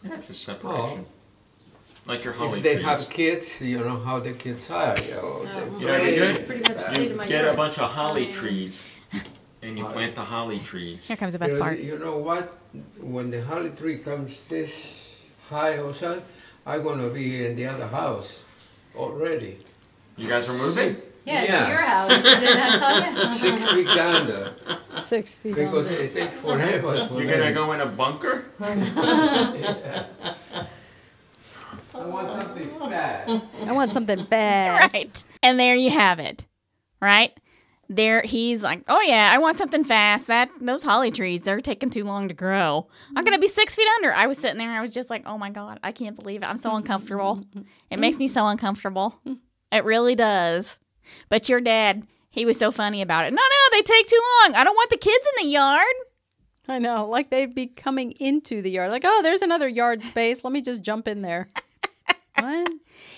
Yeah, 0.03 0.15
it's 0.15 0.29
a 0.31 0.33
separation. 0.33 1.05
Like 2.07 2.23
your 2.23 2.33
holly 2.33 2.57
if 2.57 2.63
they 2.63 2.73
trees. 2.75 2.85
have 2.85 3.09
kids, 3.11 3.61
you 3.61 3.77
know 3.77 3.97
how 3.99 4.19
the 4.19 4.31
kids 4.33 4.71
are. 4.71 4.97
You 4.99 5.11
know, 5.11 5.45
they 5.45 5.79
You 5.81 5.85
know, 5.87 5.97
you 5.97 6.23
It's 6.23 6.39
pretty 6.47 6.61
much 6.63 6.79
stayed 6.81 7.03
You 7.03 7.09
in 7.11 7.17
my 7.17 7.25
get 7.25 7.43
yard. 7.43 7.53
a 7.53 7.57
bunch 7.57 7.77
of 7.77 7.91
holly 7.91 8.25
trees, 8.31 8.83
and 9.61 9.77
you 9.77 9.83
Holly. 9.83 9.93
plant 9.95 10.15
the 10.15 10.21
holly 10.21 10.59
trees. 10.59 11.07
Here 11.07 11.17
comes 11.17 11.33
the 11.33 11.37
You 11.37 11.39
best 11.39 11.53
know, 11.55 11.61
part. 11.61 11.79
you 11.79 11.99
know 11.99 12.17
what? 12.17 12.57
When 12.99 13.29
the 13.29 13.41
holly 13.43 13.71
tree 13.71 13.97
comes 13.99 14.39
this 14.47 15.23
high 15.49 15.77
oh, 15.77 15.87
or 15.89 15.93
something, 15.93 16.23
I'm 16.65 16.83
gonna 16.83 17.09
be 17.09 17.45
in 17.45 17.55
the 17.55 17.65
other 17.67 17.87
house 17.87 18.43
already. 18.95 19.57
You 20.17 20.27
guys 20.27 20.49
are 20.49 20.53
moving? 20.65 21.01
Yeah, 21.25 21.43
Yeah. 21.43 21.63
to 21.65 21.69
your 21.71 21.81
house. 21.81 22.07
Didn't 22.09 22.57
I 22.57 22.77
tell 22.77 23.25
you? 23.25 23.29
Six 23.35 23.67
feet 23.69 23.87
down 23.87 24.27
there. 24.27 24.51
Six 25.01 25.35
feet. 25.35 25.55
Because 25.55 25.87
under. 25.91 26.01
it 26.03 26.13
takes 26.13 26.33
forever. 26.41 27.09
You're 27.21 27.31
gonna 27.31 27.53
go 27.53 27.71
in 27.73 27.81
a 27.81 27.85
bunker? 27.85 28.45
I 31.93 32.05
want 32.05 32.29
something 32.29 32.69
fast. 32.79 33.43
I 33.65 33.71
want 33.71 33.93
something 33.93 34.25
fast. 34.29 34.93
Right. 34.93 35.23
And 35.43 35.59
there 35.59 35.75
you 35.75 35.89
have 35.89 36.19
it. 36.19 36.45
Right? 37.01 37.37
There 37.91 38.21
he's 38.23 38.61
like, 38.61 38.83
Oh 38.87 39.01
yeah, 39.01 39.31
I 39.33 39.39
want 39.39 39.57
something 39.57 39.83
fast. 39.83 40.27
That 40.27 40.49
those 40.61 40.83
holly 40.83 41.09
trees, 41.09 41.41
they're 41.41 41.59
taking 41.59 41.89
too 41.89 42.03
long 42.03 42.27
to 42.27 42.35
grow. 42.35 42.87
I'm 43.15 43.23
gonna 43.23 43.39
be 43.39 43.47
mm-hmm. 43.47 43.53
six 43.53 43.75
feet 43.75 43.87
under. 43.95 44.13
I 44.13 44.27
was 44.27 44.37
sitting 44.37 44.59
there 44.59 44.69
and 44.69 44.77
I 44.77 44.81
was 44.81 44.91
just 44.91 45.09
like, 45.09 45.23
Oh 45.25 45.37
my 45.37 45.49
god, 45.49 45.79
I 45.83 45.91
can't 45.91 46.15
believe 46.15 46.43
it. 46.43 46.49
I'm 46.49 46.57
so 46.57 46.75
uncomfortable. 46.75 47.37
Mm-hmm. 47.37 47.61
It 47.89 47.99
makes 47.99 48.17
me 48.17 48.27
so 48.27 48.47
uncomfortable. 48.47 49.19
It 49.71 49.85
really 49.85 50.15
does. 50.15 50.79
But 51.29 51.49
your 51.49 51.61
dad, 51.61 52.07
he 52.29 52.45
was 52.45 52.57
so 52.57 52.71
funny 52.71 53.01
about 53.01 53.25
it. 53.25 53.31
No, 53.31 53.41
no, 53.41 53.77
they 53.77 53.81
take 53.81 54.07
too 54.07 54.21
long. 54.43 54.55
I 54.55 54.63
don't 54.63 54.75
want 54.75 54.89
the 54.89 54.97
kids 54.97 55.27
in 55.37 55.45
the 55.45 55.51
yard. 55.51 55.85
I 56.67 56.77
know, 56.77 57.07
like 57.07 57.31
they'd 57.31 57.55
be 57.55 57.67
coming 57.67 58.11
into 58.19 58.61
the 58.61 58.69
yard. 58.69 58.91
Like, 58.91 59.03
oh, 59.05 59.21
there's 59.23 59.41
another 59.41 59.67
yard 59.67 60.03
space. 60.03 60.43
Let 60.43 60.53
me 60.53 60.61
just 60.61 60.83
jump 60.83 61.07
in 61.07 61.23
there. 61.23 61.47
what? 62.39 62.69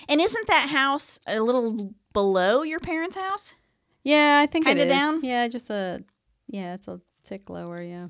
And 0.08 0.22
isn't 0.22 0.48
that 0.48 0.70
house 0.70 1.20
a 1.28 1.42
little 1.42 1.94
below 2.14 2.64
your 2.64 2.80
parents' 2.80 3.18
house? 3.18 3.56
Yeah, 4.04 4.40
I 4.42 4.48
think 4.48 4.66
Kinda 4.66 4.84
it 4.84 4.86
is. 4.88 4.92
down? 4.92 5.22
Yeah, 5.24 5.48
just 5.48 5.70
a. 5.70 6.04
Yeah, 6.48 6.74
it's 6.74 6.88
a 6.88 7.00
tick 7.24 7.50
lower. 7.50 7.82
Yeah. 7.82 8.08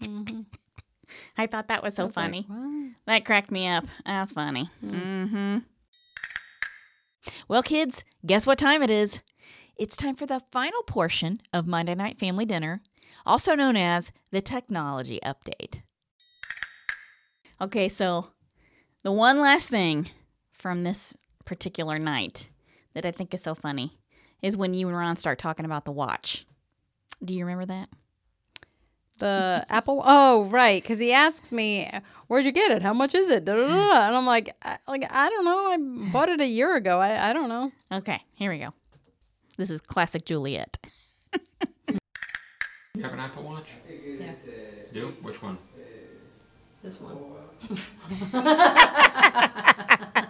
I 1.36 1.46
thought 1.46 1.68
that 1.68 1.82
was 1.82 1.94
so 1.94 2.06
was 2.06 2.14
funny. 2.14 2.44
"What?" 2.46 2.92
That 3.06 3.24
cracked 3.24 3.50
me 3.50 3.68
up. 3.68 3.84
That's 4.04 4.32
funny. 4.32 4.70
Mm-hmm. 4.84 5.58
Well, 7.48 7.62
kids, 7.62 8.04
guess 8.24 8.46
what 8.46 8.58
time 8.58 8.82
it 8.82 8.90
is? 8.90 9.20
It's 9.76 9.96
time 9.96 10.14
for 10.16 10.26
the 10.26 10.40
final 10.40 10.82
portion 10.82 11.40
of 11.52 11.66
Monday 11.66 11.94
Night 11.94 12.18
Family 12.18 12.44
Dinner, 12.44 12.82
also 13.26 13.54
known 13.54 13.76
as 13.76 14.12
the 14.30 14.40
technology 14.40 15.20
update. 15.24 15.82
Okay, 17.60 17.88
so 17.88 18.28
the 19.02 19.12
one 19.12 19.40
last 19.40 19.68
thing 19.68 20.10
from 20.52 20.82
this 20.84 21.16
particular 21.44 21.98
night 21.98 22.48
that 22.94 23.04
I 23.04 23.10
think 23.10 23.34
is 23.34 23.42
so 23.42 23.54
funny 23.54 23.98
is 24.42 24.56
when 24.56 24.74
you 24.74 24.88
and 24.88 24.96
Ron 24.96 25.16
start 25.16 25.38
talking 25.38 25.64
about 25.64 25.84
the 25.84 25.92
watch. 25.92 26.46
Do 27.24 27.34
you 27.34 27.44
remember 27.44 27.66
that? 27.66 27.88
The 29.18 29.66
Apple. 29.70 30.02
Oh, 30.04 30.44
right. 30.44 30.82
Because 30.82 30.98
he 30.98 31.12
asks 31.12 31.52
me, 31.52 31.90
"Where'd 32.28 32.44
you 32.46 32.52
get 32.52 32.70
it? 32.70 32.82
How 32.82 32.94
much 32.94 33.14
is 33.14 33.28
it?" 33.30 33.44
Da, 33.44 33.54
da, 33.54 33.62
da, 33.66 33.68
da. 33.68 34.06
And 34.06 34.16
I'm 34.16 34.24
like, 34.26 34.54
I, 34.62 34.78
"Like 34.88 35.04
I 35.10 35.28
don't 35.28 35.44
know. 35.44 35.70
I 35.70 35.76
bought 36.12 36.28
it 36.30 36.40
a 36.40 36.46
year 36.46 36.74
ago. 36.76 36.98
I 37.00 37.30
I 37.30 37.32
don't 37.32 37.48
know." 37.48 37.70
Okay, 37.92 38.22
here 38.34 38.50
we 38.50 38.58
go. 38.58 38.72
This 39.58 39.68
is 39.70 39.80
classic 39.80 40.24
Juliet. 40.24 40.78
You 42.96 43.04
have 43.04 43.12
an 43.14 43.20
Apple 43.20 43.44
Watch? 43.44 43.76
Yeah, 44.18 44.32
Do? 44.92 45.14
Which 45.22 45.42
one? 45.42 45.56
this 46.82 47.00
one. 47.00 47.16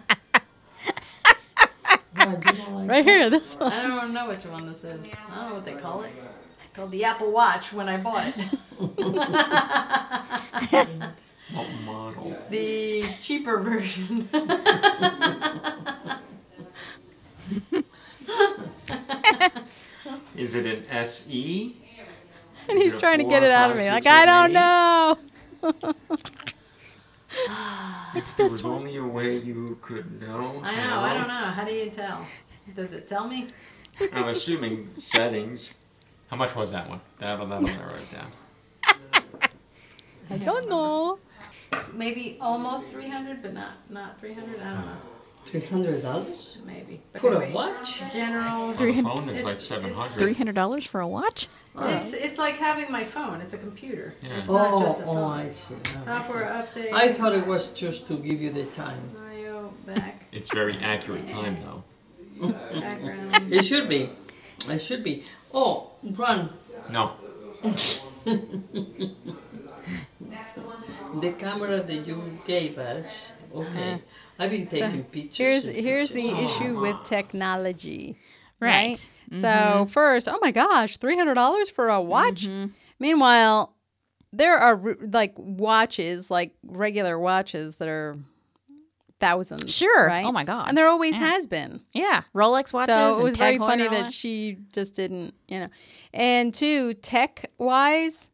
Right 2.16 3.04
here, 3.04 3.30
this 3.30 3.54
one. 3.54 3.72
I 3.72 3.86
don't 3.86 4.12
know 4.12 4.28
which 4.28 4.44
one 4.44 4.66
this 4.66 4.84
is. 4.84 4.94
I 4.94 5.36
don't 5.36 5.48
know 5.48 5.54
what 5.56 5.64
they 5.64 5.74
call 5.74 6.02
it. 6.02 6.12
It's 6.62 6.72
called 6.72 6.90
the 6.90 7.04
Apple 7.04 7.30
Watch 7.32 7.72
when 7.72 7.88
I 7.88 7.96
bought 7.96 8.26
it. 8.26 8.40
What 11.52 11.70
model? 11.84 12.36
The 12.50 13.04
cheaper 13.20 13.58
version. 13.58 14.28
Is 20.36 20.54
it 20.54 20.66
an 20.66 20.90
SE? 20.90 21.76
And 22.68 22.78
he's 22.78 22.96
trying 22.96 23.18
to 23.18 23.24
get 23.24 23.42
it 23.42 23.50
out 23.50 23.70
of 23.70 23.76
me. 23.76 23.90
Like 23.90 24.06
I 24.06 24.26
don't 24.26 24.52
know. 24.52 25.18
It's 28.14 28.32
There 28.32 28.46
this 28.48 28.52
was 28.54 28.62
one. 28.64 28.72
only 28.72 28.96
a 28.96 29.04
way 29.04 29.36
you 29.38 29.78
could 29.82 30.20
know. 30.20 30.60
I 30.64 30.74
know, 30.76 31.00
I 31.00 31.14
don't 31.14 31.28
know. 31.28 31.34
How 31.34 31.64
do 31.64 31.72
you 31.72 31.88
tell? 31.90 32.26
Does 32.74 32.92
it 32.92 33.08
tell 33.08 33.28
me? 33.28 33.48
I'm 34.12 34.28
assuming 34.28 34.88
settings. 34.98 35.74
How 36.28 36.36
much 36.36 36.54
was 36.56 36.72
that 36.72 36.88
one? 36.88 37.00
That'll, 37.18 37.46
that'll 37.46 37.66
narrow 37.66 37.94
it 37.94 38.10
down. 38.10 38.32
I 40.28 40.38
don't 40.38 40.68
know. 40.68 41.18
Maybe 41.92 42.36
almost 42.40 42.88
300, 42.88 43.42
but 43.42 43.52
not 43.54 43.72
not 43.90 44.18
300. 44.20 44.60
I 44.60 44.64
don't 44.64 44.86
know. 44.86 44.96
Three 45.50 45.60
hundred 45.66 46.02
dollars 46.02 46.58
maybe. 46.64 47.02
But 47.12 47.20
for 47.22 47.28
anyway, 47.32 47.50
a 47.50 47.54
watch? 47.54 48.02
General. 48.12 48.70
On 48.70 48.88
a 48.88 49.02
phone 49.02 49.28
is 49.28 49.44
like 49.44 49.60
seven 49.60 49.92
hundred. 49.92 50.18
Three 50.22 50.34
hundred 50.34 50.54
dollars 50.54 50.84
for 50.86 51.00
a 51.00 51.08
watch? 51.08 51.48
It's 51.76 52.12
it's 52.14 52.38
like 52.38 52.54
having 52.54 52.90
my 52.92 53.02
phone. 53.04 53.40
It's 53.40 53.52
a 53.52 53.58
computer. 53.58 54.14
Yeah. 54.22 54.38
It's 54.38 54.48
not 54.48 54.74
Oh, 54.74 54.80
just 54.82 55.00
a 55.00 55.04
oh. 55.06 55.24
I 55.24 55.50
see. 55.50 55.74
Software 56.04 56.44
update. 56.46 56.92
I 56.92 57.12
thought 57.12 57.34
it 57.34 57.44
was 57.46 57.70
just 57.70 58.06
to 58.08 58.14
give 58.16 58.40
you 58.40 58.52
the 58.52 58.66
time. 58.66 59.00
Audio 59.26 59.74
back 59.86 60.26
It's 60.32 60.52
very 60.52 60.76
accurate 60.76 61.26
time 61.26 61.58
though. 61.64 61.82
background. 62.80 63.52
It 63.52 63.64
should 63.64 63.88
be. 63.88 64.10
It 64.68 64.78
should 64.78 65.02
be. 65.02 65.24
Oh, 65.52 65.90
run. 66.16 66.50
No, 66.90 67.12
the 71.20 71.32
camera 71.38 71.82
that 71.82 72.06
you 72.06 72.38
gave 72.46 72.78
us. 72.78 73.32
Okay, 73.54 73.92
uh-huh. 73.94 73.98
I've 74.40 74.50
been 74.50 74.66
taking 74.66 74.90
Here's 74.90 75.04
pictures. 75.04 75.66
and 75.66 75.76
here's 75.76 76.08
the 76.10 76.28
pictures. 76.30 76.50
issue 76.50 76.80
with 76.80 76.96
technology. 77.04 78.16
Right. 78.58 78.98
So 79.32 79.46
mm-hmm. 79.46 79.90
first, 79.90 80.28
oh 80.28 80.38
my 80.42 80.50
gosh, 80.50 80.96
three 80.96 81.16
hundred 81.16 81.34
dollars 81.34 81.70
for 81.70 81.88
a 81.88 82.00
watch. 82.00 82.46
Mm-hmm. 82.48 82.72
Meanwhile, 82.98 83.74
there 84.32 84.58
are 84.58 84.80
like 85.00 85.34
watches, 85.36 86.30
like 86.30 86.52
regular 86.64 87.18
watches 87.18 87.76
that 87.76 87.88
are 87.88 88.16
thousands. 89.20 89.74
Sure. 89.74 90.06
Right? 90.06 90.24
Oh 90.24 90.32
my 90.32 90.44
God. 90.44 90.68
And 90.68 90.76
there 90.76 90.88
always 90.88 91.16
Yeah. 91.16 91.32
has 91.32 91.46
been. 91.46 91.80
Yeah, 91.92 92.22
Rolex 92.34 92.72
watches. 92.72 92.94
so 92.94 93.18
it 93.20 93.22
was 93.22 93.36
very 93.36 93.58
funny 93.58 93.86
that 93.86 94.12
she 94.12 94.58
just 94.72 94.94
didn't, 94.94 95.34
you 95.48 95.60
know. 95.60 95.68
And 96.12 96.52
two, 96.54 96.94
tech 96.94 97.50
wise, 97.58 98.30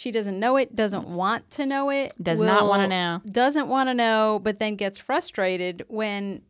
she 0.00 0.10
doesn't 0.10 0.40
know 0.40 0.56
it, 0.56 0.74
doesn't 0.74 1.06
want 1.06 1.50
to 1.50 1.66
know 1.66 1.90
it, 1.90 2.14
Does 2.22 2.40
not 2.40 2.66
wanna 2.66 2.88
know. 2.88 3.20
doesn't 3.30 3.68
want 3.68 3.90
to 3.90 3.94
know, 3.94 4.40
but 4.42 4.58
then 4.58 4.74
gets 4.76 4.96
frustrated 4.96 5.84
when 5.88 6.40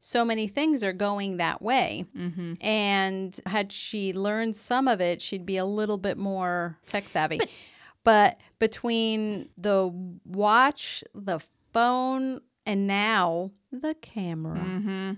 so 0.00 0.24
many 0.24 0.48
things 0.48 0.82
are 0.82 0.92
going 0.92 1.36
that 1.36 1.62
way. 1.62 2.06
Mm-hmm. 2.16 2.54
And 2.60 3.40
had 3.46 3.70
she 3.70 4.12
learned 4.12 4.56
some 4.56 4.88
of 4.88 5.00
it, 5.00 5.22
she'd 5.22 5.46
be 5.46 5.56
a 5.56 5.64
little 5.64 5.96
bit 5.96 6.18
more 6.18 6.76
tech 6.86 7.06
savvy. 7.06 7.38
But, 8.02 8.40
between 8.58 9.50
the 9.56 9.92
watch, 10.24 11.04
the 11.14 11.38
phone, 11.72 12.40
and 12.66 12.88
now 12.88 13.52
the 13.70 13.94
camera. 13.94 15.16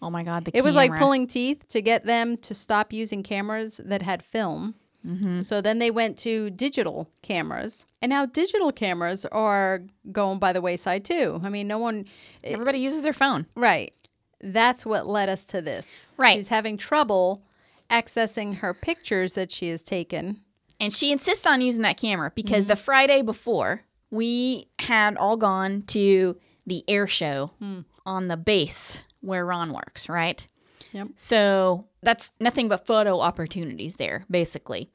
Oh 0.00 0.10
my 0.10 0.22
God, 0.22 0.44
the 0.44 0.52
camera. 0.52 0.62
It 0.62 0.64
was 0.64 0.76
like 0.76 0.94
pulling 0.96 1.26
teeth 1.26 1.68
to 1.70 1.82
get 1.82 2.04
them 2.04 2.36
to 2.36 2.54
stop 2.54 2.92
using 2.92 3.24
cameras 3.24 3.80
that 3.84 4.02
had 4.02 4.22
film. 4.22 4.76
Mm-hmm. 5.06 5.42
So 5.42 5.60
then 5.60 5.78
they 5.78 5.90
went 5.90 6.18
to 6.18 6.50
digital 6.50 7.08
cameras. 7.22 7.84
And 8.02 8.10
now 8.10 8.26
digital 8.26 8.72
cameras 8.72 9.24
are 9.26 9.82
going 10.12 10.38
by 10.38 10.52
the 10.52 10.60
wayside 10.60 11.04
too. 11.04 11.40
I 11.42 11.48
mean, 11.48 11.66
no 11.68 11.78
one, 11.78 12.04
Everybody 12.44 12.78
uses 12.78 13.02
their 13.02 13.12
phone. 13.12 13.46
right. 13.54 13.92
That's 14.40 14.86
what 14.86 15.04
led 15.06 15.28
us 15.28 15.44
to 15.46 15.60
this. 15.60 16.12
Right. 16.16 16.36
She's 16.36 16.46
having 16.48 16.76
trouble 16.76 17.42
accessing 17.90 18.58
her 18.58 18.72
pictures 18.72 19.32
that 19.34 19.50
she 19.50 19.68
has 19.68 19.82
taken. 19.82 20.42
And 20.78 20.92
she 20.92 21.10
insists 21.10 21.44
on 21.46 21.60
using 21.60 21.82
that 21.82 21.96
camera 21.96 22.30
because 22.34 22.60
Mm-hmm. 22.62 22.68
the 22.68 22.76
Friday 22.76 23.22
before, 23.22 23.82
we 24.10 24.68
had 24.78 25.16
all 25.16 25.36
gone 25.36 25.82
to 25.88 26.36
the 26.66 26.84
air 26.86 27.06
show 27.08 27.50
Hmm. 27.58 27.80
on 28.06 28.28
the 28.28 28.36
base 28.36 29.04
where 29.20 29.44
Ron 29.44 29.72
works, 29.72 30.08
right? 30.08 30.46
Yep. 30.92 31.08
So 31.16 31.86
that's 32.02 32.32
nothing 32.40 32.68
but 32.68 32.86
photo 32.86 33.20
opportunities 33.20 33.96
there, 33.96 34.24
basically. 34.30 34.90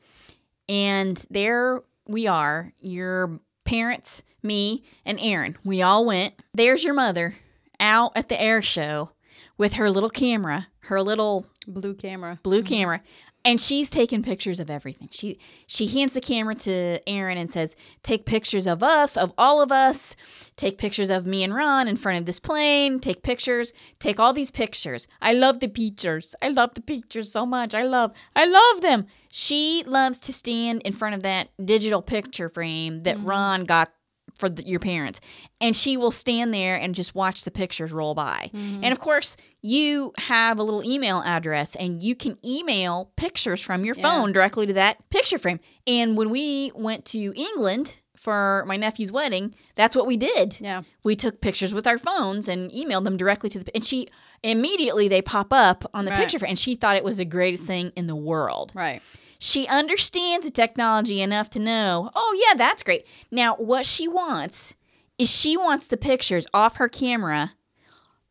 And 0.67 1.23
there 1.29 1.81
we 2.07 2.27
are, 2.27 2.73
your 2.79 3.39
parents, 3.63 4.23
me, 4.41 4.83
and 5.05 5.19
Aaron. 5.21 5.57
We 5.63 5.81
all 5.81 6.05
went. 6.05 6.35
There's 6.53 6.83
your 6.83 6.93
mother 6.93 7.35
out 7.79 8.11
at 8.15 8.29
the 8.29 8.41
air 8.41 8.61
show 8.61 9.11
with 9.57 9.73
her 9.73 9.89
little 9.89 10.09
camera, 10.09 10.67
her 10.81 11.01
little 11.01 11.45
Blue 11.67 11.93
camera. 11.93 12.39
blue 12.43 12.59
mm-hmm. 12.59 12.67
camera 12.67 13.01
and 13.45 13.59
she's 13.59 13.89
taking 13.89 14.23
pictures 14.23 14.59
of 14.59 14.69
everything. 14.69 15.09
She 15.11 15.37
she 15.67 15.87
hands 15.87 16.13
the 16.13 16.21
camera 16.21 16.55
to 16.55 16.99
aaron 17.07 17.37
and 17.37 17.51
says 17.51 17.75
take 18.01 18.25
pictures 18.25 18.65
of 18.67 18.81
us 18.81 19.17
of 19.17 19.33
all 19.37 19.61
of 19.61 19.71
us. 19.71 20.15
Take 20.55 20.77
pictures 20.77 21.09
of 21.09 21.25
me 21.25 21.43
and 21.43 21.53
ron 21.53 21.87
in 21.87 21.97
front 21.97 22.19
of 22.19 22.25
this 22.25 22.39
plane. 22.39 22.99
Take 22.99 23.23
pictures. 23.23 23.73
Take 23.99 24.19
all 24.19 24.33
these 24.33 24.51
pictures. 24.51 25.07
I 25.21 25.33
love 25.33 25.59
the 25.59 25.67
pictures 25.67 26.35
i 26.41 26.47
love 26.47 26.73
the 26.75 26.81
pictures 26.81 27.31
so 27.31 27.45
much. 27.45 27.73
I 27.73 27.83
love 27.83 28.11
i 28.35 28.45
love 28.45 28.81
them. 28.81 29.07
She 29.29 29.83
loves 29.87 30.19
to 30.19 30.33
stand 30.33 30.83
in 30.83 30.93
front 30.93 31.15
of 31.15 31.23
that 31.23 31.49
digital 31.63 32.01
picture 32.01 32.49
frame 32.49 33.03
that 33.03 33.17
mm-hmm. 33.17 33.27
ron 33.27 33.65
got 33.65 33.91
for 34.37 34.49
the, 34.49 34.63
your 34.67 34.79
parents 34.79 35.19
and 35.61 35.75
she 35.75 35.95
will 35.97 36.11
stand 36.11 36.53
there 36.53 36.75
and 36.75 36.95
just 36.95 37.13
watch 37.15 37.43
the 37.43 37.51
pictures 37.51 37.91
roll 37.91 38.13
by 38.13 38.49
mm-hmm. 38.53 38.83
and 38.83 38.91
of 38.91 38.99
course 38.99 39.37
you 39.61 40.11
have 40.17 40.59
a 40.59 40.63
little 40.63 40.83
email 40.83 41.21
address 41.25 41.75
and 41.75 42.01
you 42.03 42.15
can 42.15 42.37
email 42.45 43.11
pictures 43.15 43.61
from 43.61 43.85
your 43.85 43.95
phone 43.95 44.31
directly 44.33 44.65
to 44.65 44.73
that 44.73 44.97
picture 45.09 45.37
frame 45.37 45.59
and 45.87 46.17
when 46.17 46.29
we 46.29 46.71
went 46.75 47.05
to 47.05 47.33
england 47.35 48.01
for 48.17 48.63
my 48.67 48.77
nephew's 48.77 49.11
wedding 49.11 49.53
that's 49.75 49.95
what 49.95 50.07
we 50.07 50.15
did 50.17 50.57
Yeah. 50.59 50.83
we 51.03 51.15
took 51.15 51.41
pictures 51.41 51.73
with 51.73 51.85
our 51.85 51.97
phones 51.97 52.47
and 52.47 52.71
emailed 52.71 53.03
them 53.03 53.17
directly 53.17 53.49
to 53.49 53.59
the 53.59 53.75
and 53.75 53.83
she 53.83 54.07
immediately 54.43 55.07
they 55.07 55.21
pop 55.21 55.51
up 55.51 55.89
on 55.93 56.05
the 56.05 56.11
Right. 56.11 56.19
picture 56.21 56.39
frame 56.39 56.49
and 56.51 56.59
she 56.59 56.75
thought 56.75 56.95
it 56.95 57.03
was 57.03 57.17
the 57.17 57.25
greatest 57.25 57.65
thing 57.65 57.91
in 57.95 58.07
the 58.07 58.15
world 58.15 58.71
Right. 58.75 59.01
She 59.45 59.67
understands 59.67 60.45
the 60.45 60.51
technology 60.51 61.21
enough 61.21 61.49
to 61.49 61.59
know, 61.59 62.09
oh, 62.15 62.45
yeah, 62.47 62.55
that's 62.55 62.81
great. 62.81 63.05
Now, 63.29 63.55
what 63.55 63.85
she 63.85 64.07
wants 64.07 64.73
is 65.17 65.29
she 65.29 65.57
wants 65.57 65.87
the 65.87 65.97
pictures 65.97 66.47
off 66.53 66.77
her 66.77 66.87
camera 66.87 67.51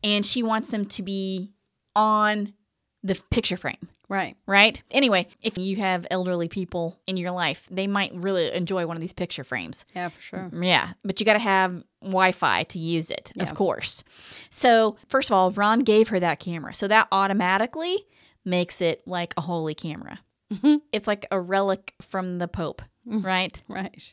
and 0.02 0.24
she 0.24 0.42
wants 0.42 0.70
them 0.70 0.86
to 0.86 1.02
be 1.02 1.52
on 1.94 2.54
the 3.02 3.20
picture 3.30 3.58
frame, 3.58 3.88
Right. 4.08 4.36
right? 4.46 4.82
Anyway, 4.90 5.26
if 5.42 5.58
you 5.58 5.76
have 5.76 6.06
elderly 6.10 6.48
people 6.48 6.98
in 7.06 7.18
your 7.18 7.30
life, 7.30 7.68
they 7.70 7.86
might 7.86 8.14
really 8.14 8.50
enjoy 8.50 8.86
one 8.86 8.96
of 8.96 9.02
these 9.02 9.12
picture 9.12 9.44
frames. 9.44 9.84
Yeah, 9.94 10.08
for 10.08 10.20
sure. 10.20 10.50
Yeah, 10.62 10.92
but 11.04 11.20
you 11.20 11.26
got 11.26 11.34
to 11.34 11.38
have 11.40 11.84
Wi 12.00 12.32
Fi 12.32 12.62
to 12.64 12.78
use 12.78 13.10
it, 13.10 13.32
Yeah. 13.36 13.42
of 13.42 13.54
course. 13.54 14.02
So, 14.48 14.96
first 15.08 15.28
of 15.30 15.34
all, 15.34 15.50
Ron 15.50 15.80
gave 15.80 16.08
her 16.08 16.18
that 16.20 16.40
camera. 16.40 16.72
So, 16.74 16.88
that 16.88 17.06
automatically 17.12 18.06
makes 18.46 18.80
it 18.80 19.02
like 19.06 19.34
a 19.36 19.42
holy 19.42 19.74
camera. 19.74 20.20
It's 20.92 21.06
like 21.06 21.26
a 21.30 21.40
relic 21.40 21.94
from 22.00 22.38
the 22.38 22.48
Pope, 22.48 22.82
mm-hmm. 23.08 23.20
right? 23.26 23.62
Right. 23.68 24.12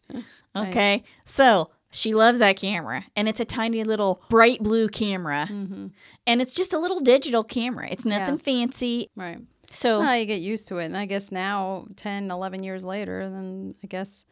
Okay. 0.56 1.04
So, 1.26 1.70
she 1.92 2.14
loves 2.14 2.40
that 2.40 2.56
camera, 2.58 3.06
and 3.16 3.28
it's 3.28 3.40
a 3.40 3.46
tiny 3.46 3.84
little 3.84 4.22
bright 4.30 4.62
blue 4.62 4.90
camera. 4.90 5.48
Mm-hmm. 5.50 5.88
And 6.28 6.42
it's 6.42 6.54
just 6.54 6.74
a 6.74 6.78
little 6.80 7.00
digital 7.00 7.44
camera. 7.44 7.88
It's 7.90 8.06
nothing 8.06 8.38
fancy. 8.38 9.10
Right. 9.16 9.40
So, 9.72 10.00
Well, 10.00 10.16
you 10.18 10.26
get 10.26 10.42
used 10.42 10.68
to 10.70 10.78
it. 10.78 10.86
And 10.86 10.98
I 10.98 11.06
guess 11.06 11.32
now, 11.32 11.88
10, 11.96 12.30
11 12.30 12.64
years 12.64 12.84
later, 12.84 13.30
then 13.30 13.74
I 13.84 13.88
guess 13.88 14.24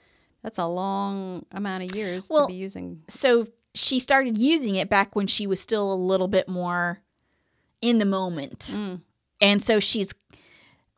that's 0.44 0.58
a 0.58 0.68
long 0.68 1.46
amount 1.52 1.84
of 1.84 1.96
years 1.96 2.30
Well, 2.30 2.48
to 2.48 2.54
be 2.54 2.58
using. 2.58 3.04
so 3.08 3.48
she 3.74 4.00
started 4.00 4.38
using 4.38 4.76
it 4.76 4.90
back 4.90 5.16
when 5.16 5.28
she 5.28 5.46
was 5.46 5.60
still 5.60 5.92
a 5.92 5.96
little 5.96 6.28
bit 6.28 6.50
more 6.50 7.00
in 7.82 8.00
the 8.00 8.06
moment. 8.06 8.72
Mm. 8.74 9.02
And 9.40 9.64
so 9.64 9.80
she's 9.80 10.14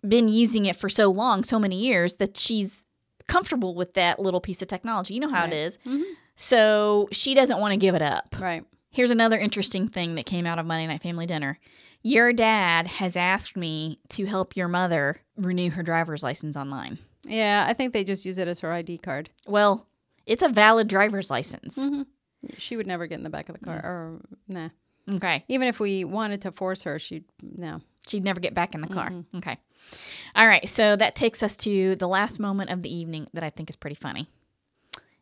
been 0.07 0.29
using 0.29 0.65
it 0.65 0.75
for 0.75 0.89
so 0.89 1.09
long, 1.09 1.43
so 1.43 1.59
many 1.59 1.77
years, 1.77 2.15
that 2.15 2.37
she's 2.37 2.83
comfortable 3.27 3.75
with 3.75 3.93
that 3.93 4.19
little 4.19 4.41
piece 4.41 4.61
of 4.61 4.67
technology. 4.67 5.13
You 5.13 5.19
know 5.19 5.29
how 5.29 5.45
it 5.45 5.53
is. 5.53 5.77
Right. 5.85 5.93
is. 5.93 6.01
Mm-hmm. 6.01 6.13
So 6.35 7.09
she 7.11 7.33
doesn't 7.33 7.59
want 7.59 7.73
to 7.73 7.77
give 7.77 7.95
it 7.95 8.01
up. 8.01 8.35
Right. 8.39 8.63
Here's 8.91 9.11
another 9.11 9.37
interesting 9.37 9.87
thing 9.87 10.15
that 10.15 10.25
came 10.25 10.45
out 10.45 10.57
of 10.57 10.65
Monday 10.65 10.87
Night 10.87 11.03
Family 11.03 11.25
Dinner. 11.25 11.59
Your 12.01 12.31
dad 12.31 12.87
has 12.87 13.17
asked 13.17 13.57
me 13.57 13.99
to 14.09 14.25
help 14.25 14.55
your 14.55 14.67
mother 14.69 15.17
renew 15.35 15.69
her 15.71 15.83
driver's 15.83 16.23
license 16.23 16.55
online. 16.55 16.97
Yeah, 17.23 17.65
I 17.67 17.73
think 17.73 17.93
they 17.93 18.03
just 18.03 18.25
use 18.25 18.37
it 18.37 18.47
as 18.47 18.61
her 18.61 18.71
ID 18.71 18.99
card. 18.99 19.29
Well, 19.47 19.85
it's 20.25 20.41
a 20.41 20.49
valid 20.49 20.87
driver's 20.87 21.29
license. 21.29 21.77
Mm-hmm. 21.77 22.03
She 22.57 22.77
would 22.77 22.87
never 22.87 23.05
get 23.05 23.17
in 23.17 23.23
the 23.23 23.29
back 23.29 23.49
of 23.49 23.59
the 23.59 23.65
car. 23.65 23.81
Or, 23.83 24.21
nah. 24.47 24.69
Okay. 25.13 25.43
Even 25.49 25.67
if 25.67 25.79
we 25.79 26.05
wanted 26.05 26.41
to 26.43 26.51
force 26.51 26.83
her, 26.83 26.97
she'd, 26.99 27.25
no. 27.41 27.81
She'd 28.07 28.23
never 28.23 28.39
get 28.39 28.53
back 28.53 28.73
in 28.73 28.81
the 28.81 28.87
car. 28.87 29.09
Mm-hmm. 29.09 29.37
Okay. 29.37 29.57
All 30.35 30.47
right. 30.47 30.67
So 30.67 30.95
that 30.95 31.15
takes 31.15 31.41
us 31.43 31.57
to 31.57 31.95
the 31.95 32.07
last 32.07 32.39
moment 32.39 32.69
of 32.69 32.81
the 32.81 32.93
evening 32.93 33.27
that 33.33 33.43
I 33.43 33.49
think 33.49 33.69
is 33.69 33.75
pretty 33.75 33.95
funny. 33.95 34.27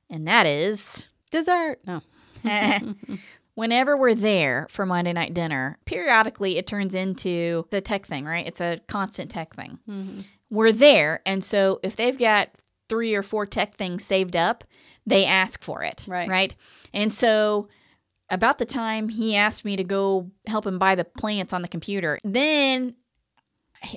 And 0.10 0.28
that 0.28 0.46
is 0.46 1.08
Dessert. 1.32 1.80
No. 1.86 2.02
whenever 3.56 3.98
we're 3.98 4.13
there 4.13 4.67
for 4.70 4.86
Monday 4.86 5.12
night 5.13 5.34
dinner, 5.34 5.80
periodically 5.86 6.58
it 6.58 6.67
turns 6.67 6.93
into 6.93 7.65
the 7.72 7.82
tech 7.82 8.06
thing, 8.06 8.24
right? 8.26 8.46
It's 8.46 8.62
a 8.62 8.80
constant 8.88 9.32
tech 9.32 9.56
thing. 9.56 9.80
Mm-hmm. 9.89 10.20
We're 10.50 10.72
there. 10.72 11.22
And 11.26 11.43
so 11.43 11.80
if 11.84 11.96
they've 11.96 12.17
got 12.17 12.50
three 12.88 13.15
or 13.15 13.24
four 13.24 13.46
tech 13.46 13.76
things 13.76 14.06
saved 14.06 14.36
up, 14.36 14.63
they 15.06 15.26
ask 15.26 15.63
for 15.63 15.84
it. 15.84 16.06
Right. 16.08 16.30
Right. 16.30 16.56
And 16.93 17.12
so 17.12 17.67
about 18.30 18.58
the 18.58 18.65
time 18.65 19.10
he 19.10 19.36
asked 19.36 19.65
me 19.65 19.76
to 19.76 19.84
go 19.84 20.30
help 20.46 20.67
him 20.67 20.78
buy 20.78 20.96
the 20.96 21.06
plants 21.06 21.52
on 21.52 21.63
the 21.63 21.67
computer, 21.67 22.20
then 22.24 22.96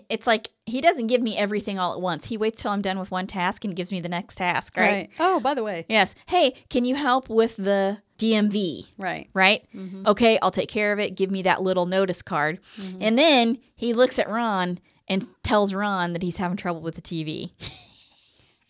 it's 0.08 0.26
like 0.26 0.50
he 0.66 0.80
doesn't 0.80 1.06
give 1.08 1.22
me 1.22 1.36
everything 1.36 1.78
all 1.78 1.92
at 1.94 2.00
once. 2.00 2.26
He 2.26 2.36
waits 2.36 2.62
till 2.62 2.70
I'm 2.72 2.82
done 2.82 2.98
with 2.98 3.10
one 3.10 3.26
task 3.26 3.64
and 3.64 3.74
gives 3.74 3.90
me 3.92 4.00
the 4.00 4.08
next 4.08 4.36
task, 4.36 4.76
right? 4.76 5.10
Oh, 5.18 5.40
by 5.40 5.54
the 5.54 5.62
way. 5.62 5.86
Yes. 5.88 6.14
Hey, 6.26 6.54
can 6.68 6.84
you 6.84 6.94
help 6.94 7.28
with 7.28 7.56
the 7.56 7.98
DMV, 8.18 8.92
Right. 8.98 9.28
right? 9.32 9.62
Okay, 10.06 10.38
I'll 10.42 10.50
take 10.50 10.68
care 10.68 10.92
of 10.92 10.98
it. 10.98 11.14
Give 11.16 11.30
me 11.30 11.42
that 11.42 11.62
little 11.62 11.86
notice 11.86 12.20
card. 12.22 12.60
And 13.00 13.16
then 13.18 13.58
he 13.74 13.92
looks 13.94 14.18
at 14.18 14.28
Ron 14.28 14.78
and 15.08 15.28
tells 15.42 15.72
Ron 15.74 16.12
that 16.12 16.22
he's 16.22 16.36
having 16.36 16.56
trouble 16.56 16.80
with 16.82 16.94
the 16.96 17.02
TV. 17.02 17.50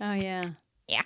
Oh 0.01 0.13
yeah. 0.15 0.51
Yeah. 0.89 1.03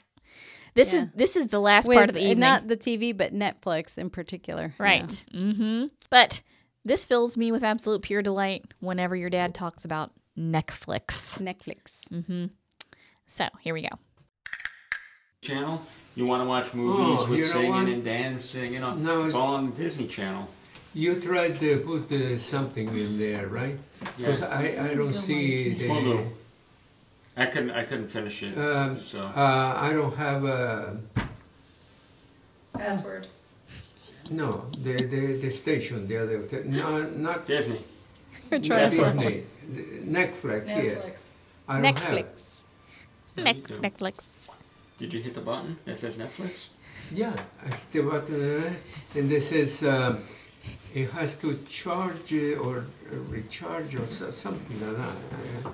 This 0.74 0.92
Yeah. 0.92 1.00
is 1.00 1.06
this 1.16 1.36
is 1.36 1.48
the 1.48 1.60
last 1.60 1.88
With, 1.88 1.96
part 1.96 2.08
of 2.10 2.14
the 2.14 2.20
evening. 2.22 2.38
Not 2.38 2.68
the 2.68 2.76
TV, 2.76 3.16
but 3.16 3.34
Netflix 3.34 3.98
in 3.98 4.08
particular. 4.10 4.74
Yeah. 4.78 4.84
Right. 4.84 5.24
Mm-hmm. 5.34 5.86
But 6.10 6.42
this 6.84 7.04
fills 7.04 7.36
me 7.36 7.50
with 7.52 7.62
absolute 7.62 8.02
pure 8.02 8.22
delight 8.22 8.64
whenever 8.80 9.16
your 9.16 9.30
dad 9.30 9.54
talks 9.54 9.84
about 9.84 10.10
Netflix. 10.38 11.40
Netflix. 11.40 12.00
Mm. 12.12 12.50
So 13.26 13.48
here 13.60 13.74
we 13.74 13.82
go. 13.82 13.96
Channel. 15.40 15.82
You 16.16 16.26
want 16.26 16.42
to 16.42 16.48
watch 16.48 16.72
movies 16.74 17.20
Oh, 17.20 17.26
with 17.28 17.50
singing 17.50 17.70
what? 17.70 17.88
and 17.88 18.04
dancing? 18.04 18.72
You 18.72 18.80
know, 18.80 18.94
No, 18.94 19.24
it's 19.24 19.34
all 19.34 19.54
on 19.54 19.70
the 19.70 19.76
Disney 19.76 20.06
Channel. 20.06 20.48
You 20.94 21.20
tried 21.20 21.58
to 21.58 21.78
put 21.80 22.12
uh, 22.12 22.38
something 22.38 22.86
in 22.96 23.18
there, 23.18 23.48
right? 23.48 23.76
Because 24.16 24.40
Yeah. 24.42 24.48
I, 24.48 24.90
I 24.90 24.94
don't 24.94 25.12
see 25.12 25.74
the. 25.74 25.88
Hulu. 25.88 26.28
I 27.36 27.46
couldn't. 27.46 27.72
I 27.72 27.82
couldn't 27.84 28.08
finish 28.08 28.44
it. 28.44 28.56
Um, 28.56 29.00
so 29.00 29.22
uh, 29.24 29.74
I 29.76 29.92
don't 29.92 30.14
have 30.16 30.44
a. 30.44 30.96
Password. 32.72 33.26
No, 34.30 34.64
the, 34.82 35.04
the, 35.04 35.36
the 35.36 35.50
station, 35.50 36.06
the 36.06 36.22
other. 36.22 36.62
No, 36.64 37.02
not 37.02 37.46
Disney. 37.46 37.80
We're 38.50 38.58
trying 38.60 38.90
Netflix. 38.90 39.18
Disney. 39.18 39.44
The 39.72 39.82
Netflix, 40.18 40.68
here. 40.68 40.96
Netflix. 40.96 41.34
I 41.68 41.80
don't 41.80 41.98
have. 41.98 42.18
Netflix. 42.18 42.64
Yeah, 43.36 43.52
you 43.52 43.62
do. 43.62 43.78
Netflix. 43.80 44.36
Did 44.98 45.12
you 45.12 45.20
hit 45.20 45.34
the 45.34 45.40
button 45.40 45.78
that 45.84 45.98
says 45.98 46.16
Netflix? 46.16 46.68
Yeah, 47.12 47.34
I 47.64 47.68
hit 47.68 47.90
the 47.90 48.02
button 48.02 48.62
uh, 48.62 48.72
and 49.14 49.28
this 49.28 49.48
says 49.48 49.82
um, 49.84 50.24
it 50.94 51.10
has 51.10 51.36
to 51.38 51.58
charge 51.68 52.32
uh, 52.32 52.62
or 52.62 52.78
uh, 53.12 53.16
recharge 53.28 53.94
or 53.96 54.06
so, 54.08 54.30
something 54.30 54.80
like 54.80 54.96
that. 54.96 55.72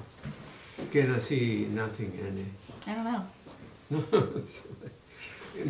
I 0.80 0.84
cannot 0.90 1.22
see 1.22 1.68
nothing 1.70 2.12
in 2.18 2.50
I 2.86 2.94
don't 2.94 3.04
know. 3.04 4.32
it. 5.56 5.66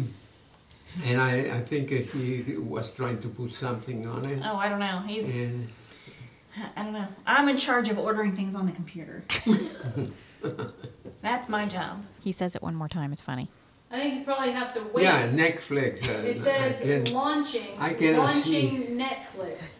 And 1.04 1.20
I, 1.20 1.56
I 1.56 1.60
think 1.60 1.90
he 1.90 2.56
was 2.58 2.92
trying 2.92 3.18
to 3.20 3.28
put 3.28 3.54
something 3.54 4.06
on 4.06 4.26
it. 4.28 4.40
Oh, 4.44 4.56
I 4.56 4.68
don't 4.68 4.80
know. 4.80 4.98
He's. 5.06 5.36
And 5.36 5.68
I 6.76 6.82
don't 6.82 6.92
know. 6.92 7.06
I'm 7.26 7.48
in 7.48 7.56
charge 7.56 7.88
of 7.88 7.98
ordering 7.98 8.34
things 8.34 8.54
on 8.54 8.66
the 8.66 8.72
computer. 8.72 9.22
That's 11.20 11.48
my 11.48 11.66
job. 11.66 12.02
He 12.20 12.32
says 12.32 12.56
it 12.56 12.62
one 12.62 12.74
more 12.74 12.88
time. 12.88 13.12
It's 13.12 13.22
funny. 13.22 13.50
I 13.90 14.00
think 14.00 14.14
you 14.20 14.24
probably 14.24 14.52
have 14.52 14.72
to 14.74 14.82
wait. 14.92 15.02
yeah, 15.04 15.28
Netflix. 15.28 16.02
Uh, 16.08 16.22
It 16.22 16.42
says 16.42 16.80
I 16.80 16.84
can- 17.04 17.12
launching. 17.14 17.68
I 17.78 17.92
cannot 17.94 18.18
launching 18.26 18.98
Netflix. 18.98 19.78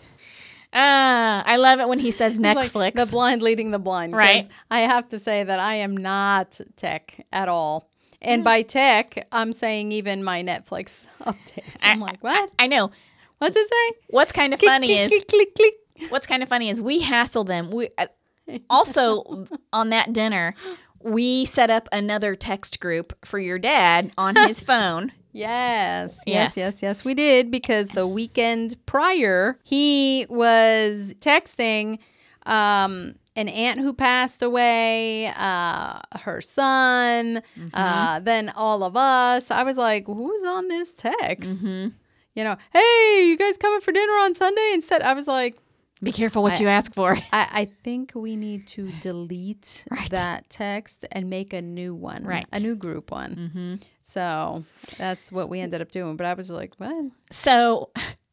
Ah, 0.72 1.42
I 1.46 1.56
love 1.56 1.80
it 1.80 1.88
when 1.88 1.98
he 1.98 2.10
says 2.20 2.34
It's 2.38 2.40
like 2.42 2.70
Netflix. 2.72 2.94
the 2.94 3.06
blind 3.06 3.42
leading 3.42 3.70
the 3.72 3.78
blind. 3.78 4.14
Right. 4.14 4.46
I 4.70 4.80
have 4.80 5.08
to 5.10 5.18
say 5.18 5.42
that 5.42 5.58
I 5.58 5.76
am 5.76 5.96
not 5.96 6.60
tech 6.76 7.26
at 7.32 7.48
all. 7.48 7.89
And 8.22 8.44
by 8.44 8.62
tech, 8.62 9.26
I'm 9.32 9.52
saying 9.52 9.92
even 9.92 10.22
my 10.22 10.42
Netflix 10.42 11.06
updates. 11.22 11.76
I'm 11.82 12.02
I- 12.02 12.06
like, 12.06 12.22
what? 12.22 12.50
I 12.58 12.66
know. 12.66 12.90
What's 13.38 13.56
it 13.56 13.66
say? 13.68 13.96
What's 14.08 14.32
kind 14.32 14.52
of 14.52 14.60
Click, 14.60 14.70
funny 14.70 14.86
click, 14.88 14.98
is 15.00 15.08
click, 15.10 15.28
click, 15.28 15.54
click. 15.54 16.10
what's 16.12 16.26
kind 16.26 16.42
of 16.42 16.48
funny 16.48 16.68
is 16.68 16.80
we 16.80 17.00
hassle 17.00 17.44
them. 17.44 17.70
We 17.70 17.88
uh, 17.96 18.06
also 18.70 19.46
on 19.72 19.90
that 19.90 20.12
dinner 20.12 20.54
we 21.02 21.46
set 21.46 21.70
up 21.70 21.88
another 21.92 22.36
text 22.36 22.78
group 22.78 23.14
for 23.24 23.38
your 23.38 23.58
dad 23.58 24.12
on 24.18 24.36
his 24.36 24.60
phone. 24.70 25.12
Yes, 25.32 26.20
Yes. 26.26 26.54
yes, 26.54 26.56
yes, 26.58 26.82
yes, 26.82 27.04
we 27.06 27.14
did 27.14 27.50
because 27.50 27.88
the 27.88 28.06
weekend 28.06 28.76
prior, 28.84 29.58
he 29.64 30.26
was 30.28 31.14
texting 31.20 31.98
um, 32.44 33.14
an 33.40 33.48
aunt 33.48 33.80
who 33.80 33.92
passed 33.92 34.42
away, 34.42 35.32
uh, 35.36 35.98
her 36.20 36.40
son, 36.40 37.42
uh, 37.74 38.20
then 38.20 38.50
all 38.50 38.82
of 38.84 38.96
us. 38.96 39.50
I 39.50 39.62
was 39.62 39.76
like, 39.76 40.06
who's 40.06 40.44
on 40.44 40.68
this 40.68 40.92
text? 40.94 41.62
You 41.62 42.44
know, 42.44 42.56
hey, 42.72 43.24
you 43.26 43.36
guys 43.36 43.56
coming 43.56 43.80
for 43.80 43.92
dinner 43.92 44.12
on 44.12 44.34
Sunday? 44.34 44.70
Instead, 44.74 45.02
I 45.02 45.14
was 45.14 45.26
like, 45.26 45.58
Be 46.02 46.12
careful 46.12 46.42
what 46.42 46.54
I- 46.54 46.62
you 46.62 46.68
ask 46.68 46.94
for. 46.94 47.16
I, 47.32 47.48
I 47.52 47.68
think 47.82 48.12
we 48.14 48.36
need 48.36 48.66
to 48.68 48.90
delete 49.00 49.84
Right. 49.90 50.08
that 50.10 50.48
text 50.48 51.04
and 51.10 51.28
make 51.28 51.52
a 51.52 51.60
new 51.62 51.94
one, 51.94 52.22
Right. 52.24 52.46
A 52.52 52.60
new 52.60 52.76
group 52.76 53.10
one. 53.10 53.34
Mm-hmm. 53.34 53.74
So 54.02 54.64
that's 54.96 55.30
what 55.32 55.48
we 55.48 55.60
ended 55.60 55.80
up 55.82 55.90
doing. 55.90 56.16
But 56.16 56.26
I 56.26 56.34
was 56.34 56.50
like, 56.50 56.74
what? 56.78 57.10
So 57.32 57.90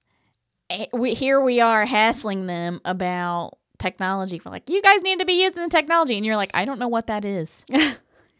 eh, 0.70 0.86
we 0.94 1.14
here 1.14 1.40
we 1.42 1.60
are 1.62 1.86
hassling 1.86 2.46
them 2.48 2.80
about 2.86 3.58
technology. 3.80 4.42
We're 4.44 4.52
like, 4.52 4.70
you 4.70 4.82
guys 4.82 5.02
need 5.02 5.20
to 5.20 5.26
be 5.26 5.44
using 5.44 5.64
the 5.64 5.70
technology, 5.70 6.16
and 6.16 6.26
you're 6.26 6.36
like, 6.36 6.52
I 6.54 6.66
don't 6.66 6.80
know 6.80 6.88
what 6.88 7.08
that 7.08 7.26
is. 7.26 7.66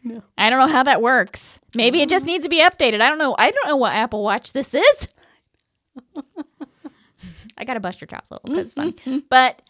No. 0.04 0.22
I 0.38 0.48
don't 0.48 0.60
know 0.60 0.72
how 0.72 0.84
that 0.84 1.02
works. 1.02 1.60
Maybe 1.74 2.00
it 2.00 2.08
just 2.08 2.24
needs 2.24 2.44
to 2.44 2.48
be 2.48 2.62
updated. 2.62 3.00
I 3.00 3.08
don't 3.08 3.18
know. 3.18 3.34
I 3.38 3.50
don't 3.50 3.66
know 3.66 3.76
what 3.76 3.92
Apple 3.92 4.22
Watch 4.22 4.52
this 4.52 4.72
is. 4.72 5.08
I 7.58 7.64
gotta 7.64 7.80
bust 7.80 8.00
your 8.00 8.06
chops 8.06 8.30
a 8.30 8.34
little 8.34 8.48
because 8.48 8.68
it's 8.68 8.74
funny, 8.74 8.92
mm-hmm. 8.92 9.18
but 9.28 9.60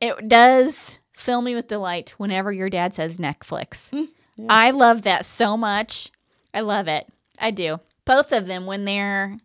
it 0.00 0.28
does 0.28 0.98
fill 1.12 1.40
me 1.40 1.54
with 1.54 1.68
delight 1.68 2.14
whenever 2.18 2.52
your 2.52 2.68
dad 2.68 2.94
says 2.94 3.18
Netflix. 3.18 3.90
Mm-hmm. 3.92 4.46
I 4.50 4.72
love 4.72 5.02
that 5.02 5.24
so 5.24 5.56
much. 5.56 6.10
I 6.52 6.60
love 6.60 6.88
it. 6.88 7.06
I 7.38 7.52
do. 7.52 7.80
Both 8.04 8.32
of 8.32 8.46
them 8.46 8.66
when 8.66 8.84
they're 8.84 9.38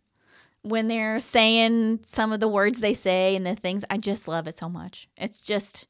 when 0.63 0.87
they're 0.87 1.19
saying 1.19 1.99
some 2.05 2.31
of 2.31 2.39
the 2.39 2.47
words 2.47 2.79
they 2.79 2.93
say 2.93 3.35
and 3.35 3.45
the 3.45 3.55
things 3.55 3.83
I 3.89 3.97
just 3.97 4.27
love 4.27 4.47
it 4.47 4.57
so 4.57 4.69
much. 4.69 5.07
It's 5.17 5.39
just 5.39 5.87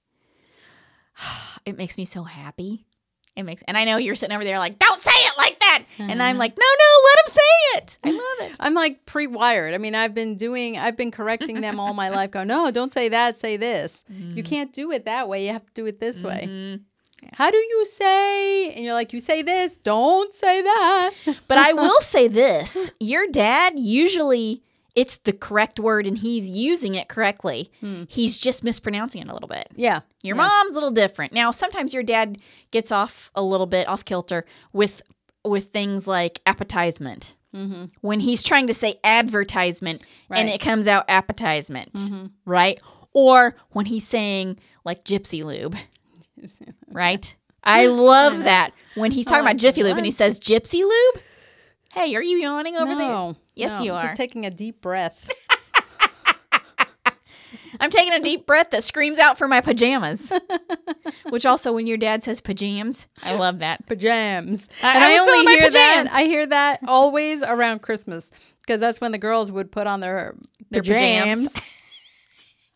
it 1.66 1.78
makes 1.78 1.98
me 1.98 2.06
so 2.06 2.24
happy. 2.24 2.86
It 3.36 3.44
makes 3.44 3.64
and 3.66 3.78
I 3.78 3.86
know 3.86 3.98
you're 3.98 4.16
sitting 4.16 4.36
over 4.36 4.44
there 4.44 4.60
like, 4.60 4.78
"Don't 4.78 5.02
say 5.02 5.12
it 5.12 5.34
like 5.38 5.58
that." 5.60 5.84
And 6.00 6.22
I'm 6.22 6.36
uh-huh. 6.36 6.40
like, 6.40 6.58
"No, 6.58 6.66
no, 6.80 7.08
let 7.08 7.26
him 7.26 7.34
say 7.34 7.78
it." 7.78 7.98
I 8.04 8.12
love 8.42 8.52
it. 8.52 8.58
I'm 8.60 8.74
like 8.74 9.06
pre-wired. 9.06 9.74
I 9.74 9.78
mean, 9.78 9.96
I've 9.96 10.14
been 10.14 10.36
doing, 10.36 10.78
I've 10.78 10.98
been 10.98 11.12
correcting 11.12 11.62
them 11.62 11.80
all 11.80 11.94
my 11.94 12.10
life. 12.10 12.32
Go, 12.32 12.44
no, 12.44 12.72
don't 12.72 12.92
say 12.92 13.08
that. 13.08 13.38
Say 13.38 13.56
this. 13.56 14.04
You 14.10 14.16
mm-hmm. 14.16 14.42
can't 14.42 14.74
do 14.74 14.92
it 14.92 15.06
that 15.06 15.30
way. 15.30 15.46
You 15.46 15.54
have 15.54 15.66
to 15.66 15.74
do 15.74 15.86
it 15.86 16.02
this 16.02 16.22
way. 16.24 16.46
Mm-hmm. 16.50 16.84
How 17.34 17.50
do 17.50 17.58
you 17.58 17.86
say? 17.86 18.72
And 18.72 18.84
you're 18.84 18.94
like, 18.94 19.14
you 19.14 19.20
say 19.20 19.42
this. 19.42 19.78
Don't 19.78 20.34
say 20.34 20.62
that. 20.62 21.12
But 21.48 21.58
I 21.58 21.74
will 21.74 22.00
say 22.02 22.28
this, 22.28 22.92
your 23.00 23.28
dad 23.28 23.74
usually 23.76 24.64
it's 24.96 25.18
the 25.18 25.34
correct 25.34 25.80
word 25.80 26.06
and 26.06 26.18
he's 26.18 26.50
using 26.50 26.96
it 26.96 27.08
correctly. 27.08 27.72
Hmm. 27.80 28.04
He's 28.08 28.38
just 28.38 28.64
mispronouncing 28.64 29.22
it 29.22 29.30
a 29.30 29.34
little 29.34 29.48
bit. 29.48 29.70
yeah. 29.76 30.02
Your 30.24 30.36
yeah. 30.36 30.44
mom's 30.48 30.74
a 30.74 30.76
little 30.76 30.92
different. 30.92 31.34
Now, 31.34 31.52
sometimes 31.52 31.94
your 31.94 32.04
dad 32.04 32.38
gets 32.70 32.92
off 32.92 33.32
a 33.34 33.42
little 33.42 33.66
bit 33.66 33.88
off 33.88 34.06
kilter 34.06 34.46
with 34.72 35.02
with 35.44 35.66
things 35.66 36.08
like 36.08 36.40
appetizement. 36.46 37.36
Mm-hmm. 37.56 37.86
When 38.02 38.20
he's 38.20 38.44
trying 38.44 38.68
to 38.68 38.74
say 38.74 39.00
advertisement 39.04 40.04
and 40.30 40.48
it 40.48 40.62
comes 40.62 40.88
out 40.88 41.06
appetizement, 41.10 41.94
mm-hmm. 41.94 42.26
right? 42.46 42.80
Or 43.14 43.56
when 43.72 43.88
he's 43.88 44.08
saying 44.08 44.60
like 44.86 45.04
gypsy 45.04 45.44
lube, 45.44 45.76
right? 46.90 47.36
I 47.64 47.86
love 47.88 48.44
that 48.46 48.72
when 48.96 49.12
he's 49.12 49.26
talking 49.26 49.44
like, 49.46 49.54
about 49.56 49.60
Jiffy 49.62 49.84
Lube 49.84 49.98
and 49.98 50.06
he 50.06 50.12
says 50.12 50.40
gypsy 50.40 50.82
lube. 50.82 51.24
Hey, 51.92 52.16
are 52.16 52.24
you 52.24 52.38
yawning 52.38 52.76
over 52.78 52.96
there? 52.96 53.34
Yes, 53.56 53.80
no, 53.80 53.86
you 53.86 53.94
are. 53.94 54.02
Just 54.02 54.16
taking 54.16 54.46
a 54.46 54.50
deep 54.50 54.82
breath. 54.82 55.30
I'm 57.80 57.90
taking 57.90 58.14
a 58.14 58.20
deep 58.20 58.46
breath 58.46 58.70
that 58.72 58.84
screams 58.84 59.18
out 59.18 59.38
for 59.38 59.48
my 59.48 59.60
pajamas. 59.62 60.32
Which 61.30 61.46
also, 61.46 61.74
when 61.74 61.88
your 61.88 61.98
dad 61.98 62.24
says 62.24 62.40
pajamas, 62.40 63.08
I 63.24 63.36
love 63.36 63.60
that. 63.60 63.86
Pajams. 63.88 64.68
I- 64.84 64.94
and 64.96 65.04
I 65.04 65.16
I, 65.16 65.18
only 65.18 65.46
hear 65.48 65.70
that. 65.70 66.04
pajamas. 66.04 66.12
I 66.14 66.24
hear 66.26 66.46
that 66.46 66.80
always 66.88 67.42
around 67.44 67.82
Christmas 67.82 68.30
because 68.62 68.80
that's 68.82 69.02
when 69.02 69.12
the 69.12 69.18
girls 69.18 69.52
would 69.52 69.72
put 69.72 69.88
on 69.88 70.00
their 70.00 70.36
Their 70.70 70.82
pajamas. 70.82 71.48
pajamas. 71.50 71.72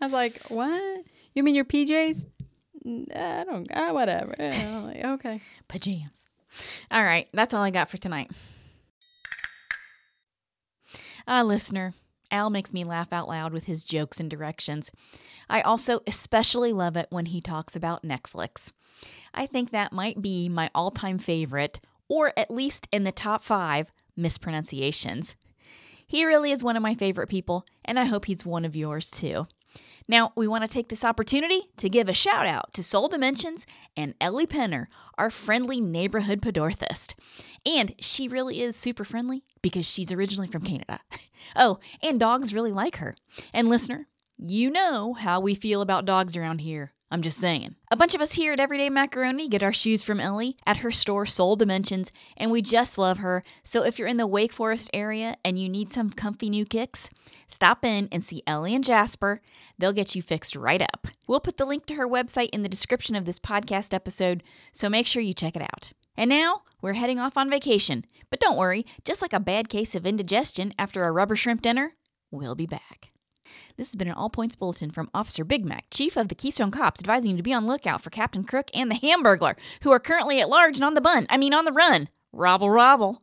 I 0.01 0.05
was 0.05 0.13
like, 0.13 0.41
what? 0.47 1.03
You 1.35 1.43
mean 1.43 1.55
your 1.55 1.65
PJs? 1.65 2.25
"N- 2.85 3.07
I 3.15 3.43
don't. 3.43 3.69
Uh, 3.71 3.91
whatever. 3.91 4.35
Like, 4.39 5.03
okay. 5.03 5.41
Pajamas. 5.67 6.09
All 6.91 7.03
right, 7.03 7.27
that's 7.33 7.53
all 7.53 7.63
I 7.63 7.69
got 7.71 7.89
for 7.89 7.97
tonight. 7.97 8.31
Ah, 11.27 11.41
listener, 11.41 11.93
Al 12.31 12.49
makes 12.49 12.71
me 12.73 12.83
laugh 12.83 13.11
out 13.11 13.27
loud 13.27 13.51
with 13.51 13.65
his 13.65 13.83
jokes 13.83 14.19
and 14.19 14.29
directions. 14.29 14.91
I 15.49 15.61
also 15.61 15.99
especially 16.07 16.71
love 16.71 16.95
it 16.95 17.07
when 17.09 17.27
he 17.27 17.41
talks 17.41 17.75
about 17.75 18.03
Netflix. 18.03 18.71
I 19.33 19.45
think 19.45 19.71
that 19.71 19.91
might 19.91 20.21
be 20.21 20.47
my 20.49 20.69
all 20.73 20.91
time 20.91 21.17
favorite, 21.17 21.79
or 22.07 22.31
at 22.37 22.51
least 22.51 22.87
in 22.91 23.03
the 23.03 23.11
top 23.11 23.43
five, 23.43 23.91
mispronunciations. 24.15 25.35
He 26.07 26.23
really 26.25 26.51
is 26.51 26.63
one 26.63 26.77
of 26.77 26.83
my 26.83 26.93
favorite 26.93 27.27
people, 27.29 27.65
and 27.83 27.99
I 27.99 28.05
hope 28.05 28.25
he's 28.25 28.45
one 28.45 28.63
of 28.65 28.75
yours 28.75 29.09
too. 29.09 29.47
Now, 30.07 30.31
we 30.35 30.47
want 30.47 30.63
to 30.63 30.67
take 30.67 30.89
this 30.89 31.03
opportunity 31.03 31.63
to 31.77 31.89
give 31.89 32.07
a 32.07 32.13
shout 32.13 32.45
out 32.45 32.73
to 32.73 32.83
Soul 32.83 33.07
Dimensions 33.07 33.65
and 33.97 34.13
Ellie 34.21 34.45
Penner, 34.45 34.85
our 35.17 35.31
friendly 35.31 35.81
neighborhood 35.81 36.41
pedorthist. 36.41 37.15
And 37.65 37.95
she 37.99 38.27
really 38.27 38.61
is 38.61 38.75
super 38.75 39.03
friendly 39.03 39.43
because 39.61 39.85
she's 39.85 40.11
originally 40.11 40.47
from 40.47 40.63
Canada. 40.63 40.99
Oh, 41.55 41.77
and 42.01 42.19
dogs 42.19 42.55
really 42.55 42.71
like 42.71 42.95
her. 42.95 43.15
And 43.53 43.69
listener, 43.69 44.07
you 44.39 44.71
know 44.71 45.13
how 45.13 45.39
we 45.39 45.53
feel 45.53 45.79
about 45.79 46.03
dogs 46.03 46.35
around 46.35 46.61
here. 46.61 46.94
I'm 47.15 47.21
just 47.21 47.39
saying. 47.39 47.75
A 47.89 47.95
bunch 47.95 48.13
of 48.13 48.19
us 48.19 48.33
here 48.33 48.51
at 48.51 48.59
Everyday 48.59 48.89
Macaroni 48.89 49.47
get 49.47 49.63
our 49.63 49.71
shoes 49.71 50.03
from 50.03 50.19
Ellie 50.19 50.57
at 50.65 50.79
her 50.79 50.91
store 50.91 51.25
Soul 51.25 51.55
Dimensions, 51.55 52.11
and 52.35 52.51
we 52.51 52.61
just 52.61 52.97
love 52.97 53.19
her. 53.19 53.41
So 53.63 53.85
if 53.85 53.97
you're 53.97 54.09
in 54.09 54.17
the 54.17 54.27
Wake 54.27 54.51
Forest 54.51 54.89
area 54.93 55.37
and 55.45 55.57
you 55.57 55.69
need 55.69 55.89
some 55.89 56.09
comfy 56.09 56.49
new 56.49 56.65
kicks, 56.65 57.09
stop 57.47 57.85
in 57.85 58.09
and 58.11 58.25
see 58.25 58.43
Ellie 58.45 58.75
and 58.75 58.83
Jasper. 58.83 59.39
They'll 59.79 59.93
get 59.93 60.13
you 60.13 60.21
fixed 60.21 60.57
right 60.57 60.81
up. 60.81 61.07
We'll 61.25 61.39
put 61.39 61.55
the 61.55 61.65
link 61.65 61.85
to 61.85 61.95
her 61.95 62.05
website 62.05 62.49
in 62.51 62.63
the 62.63 62.67
description 62.67 63.15
of 63.15 63.23
this 63.23 63.39
podcast 63.39 63.93
episode, 63.93 64.43
so 64.73 64.89
make 64.89 65.07
sure 65.07 65.21
you 65.21 65.33
check 65.33 65.55
it 65.55 65.61
out. 65.61 65.93
And 66.17 66.29
now 66.29 66.63
we're 66.81 66.95
heading 66.95 67.17
off 67.17 67.37
on 67.37 67.49
vacation. 67.49 68.03
But 68.29 68.41
don't 68.41 68.57
worry, 68.57 68.85
just 69.05 69.21
like 69.21 69.31
a 69.31 69.39
bad 69.39 69.69
case 69.69 69.95
of 69.95 70.05
indigestion 70.05 70.73
after 70.77 71.05
a 71.05 71.13
rubber 71.13 71.37
shrimp 71.37 71.61
dinner, 71.61 71.93
we'll 72.29 72.55
be 72.55 72.65
back. 72.65 73.13
This 73.77 73.89
has 73.89 73.95
been 73.95 74.07
an 74.07 74.13
All 74.13 74.29
Points 74.29 74.55
Bulletin 74.55 74.91
from 74.91 75.09
Officer 75.13 75.43
Big 75.43 75.65
Mac, 75.65 75.85
Chief 75.91 76.15
of 76.17 76.29
the 76.29 76.35
Keystone 76.35 76.71
Cops, 76.71 77.01
advising 77.01 77.31
you 77.31 77.37
to 77.37 77.43
be 77.43 77.53
on 77.53 77.67
lookout 77.67 78.01
for 78.01 78.09
Captain 78.09 78.43
Crook 78.43 78.69
and 78.73 78.89
the 78.89 78.95
Hamburglar, 78.95 79.55
who 79.81 79.91
are 79.91 79.99
currently 79.99 80.39
at 80.41 80.49
large 80.49 80.77
and 80.77 80.85
on 80.85 80.93
the 80.93 81.01
bun. 81.01 81.27
I 81.29 81.37
mean, 81.37 81.53
on 81.53 81.65
the 81.65 81.71
run. 81.71 82.09
Robble, 82.31 82.69
robble. 82.69 83.21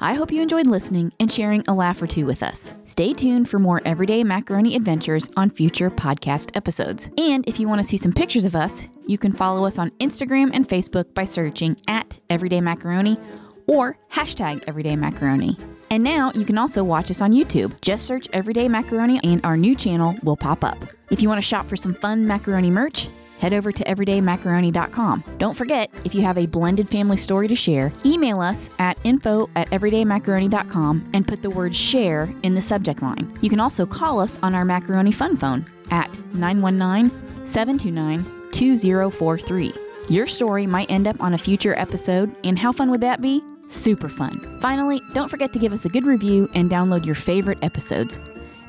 I 0.00 0.14
hope 0.14 0.32
you 0.32 0.42
enjoyed 0.42 0.66
listening 0.66 1.12
and 1.20 1.30
sharing 1.30 1.62
a 1.68 1.74
laugh 1.74 2.00
or 2.02 2.06
two 2.06 2.26
with 2.26 2.42
us. 2.42 2.74
Stay 2.84 3.12
tuned 3.12 3.48
for 3.48 3.58
more 3.58 3.80
everyday 3.84 4.24
macaroni 4.24 4.74
adventures 4.74 5.30
on 5.36 5.50
future 5.50 5.90
podcast 5.90 6.56
episodes. 6.56 7.10
And 7.18 7.46
if 7.48 7.60
you 7.60 7.68
want 7.68 7.80
to 7.80 7.86
see 7.86 7.96
some 7.96 8.12
pictures 8.12 8.44
of 8.44 8.56
us, 8.56 8.88
you 9.06 9.18
can 9.18 9.32
follow 9.32 9.64
us 9.64 9.78
on 9.78 9.90
Instagram 9.92 10.50
and 10.52 10.68
Facebook 10.68 11.14
by 11.14 11.24
searching 11.24 11.76
at 11.88 12.18
Everyday 12.28 12.60
Macaroni 12.60 13.18
or 13.66 13.96
hashtag 14.12 14.64
Everyday 14.66 14.96
Macaroni. 14.96 15.56
And 15.90 16.02
now 16.02 16.32
you 16.34 16.44
can 16.44 16.58
also 16.58 16.82
watch 16.82 17.10
us 17.10 17.22
on 17.22 17.32
YouTube. 17.32 17.80
Just 17.80 18.06
search 18.06 18.28
Everyday 18.32 18.68
Macaroni 18.68 19.20
and 19.24 19.44
our 19.44 19.56
new 19.56 19.74
channel 19.74 20.16
will 20.22 20.36
pop 20.36 20.64
up. 20.64 20.78
If 21.10 21.22
you 21.22 21.28
want 21.28 21.38
to 21.38 21.46
shop 21.46 21.68
for 21.68 21.76
some 21.76 21.94
fun 21.94 22.26
macaroni 22.26 22.70
merch, 22.70 23.10
head 23.38 23.52
over 23.52 23.70
to 23.72 23.84
everydaymacaroni.com. 23.84 25.24
Don't 25.38 25.54
forget, 25.54 25.90
if 26.04 26.14
you 26.14 26.22
have 26.22 26.38
a 26.38 26.46
blended 26.46 26.88
family 26.90 27.16
story 27.16 27.46
to 27.48 27.54
share, 27.54 27.92
email 28.04 28.40
us 28.40 28.70
at 28.78 28.98
info 29.04 29.50
at 29.54 29.68
everydaymacaroni.com 29.70 31.10
and 31.12 31.28
put 31.28 31.42
the 31.42 31.50
word 31.50 31.74
share 31.74 32.32
in 32.42 32.54
the 32.54 32.62
subject 32.62 33.02
line. 33.02 33.36
You 33.42 33.50
can 33.50 33.60
also 33.60 33.86
call 33.86 34.20
us 34.20 34.38
on 34.42 34.54
our 34.54 34.64
macaroni 34.64 35.12
fun 35.12 35.36
phone 35.36 35.66
at 35.90 36.10
919 36.34 37.46
729 37.46 38.50
2043. 38.50 39.74
Your 40.08 40.26
story 40.26 40.66
might 40.66 40.90
end 40.90 41.06
up 41.06 41.20
on 41.20 41.34
a 41.34 41.38
future 41.38 41.74
episode, 41.78 42.34
and 42.44 42.58
how 42.58 42.72
fun 42.72 42.90
would 42.90 43.00
that 43.00 43.20
be? 43.20 43.42
Super 43.66 44.08
fun. 44.08 44.40
Finally, 44.60 45.00
don't 45.12 45.30
forget 45.30 45.52
to 45.52 45.58
give 45.58 45.72
us 45.72 45.84
a 45.84 45.88
good 45.88 46.04
review 46.04 46.48
and 46.54 46.70
download 46.70 47.04
your 47.06 47.14
favorite 47.14 47.58
episodes. 47.62 48.18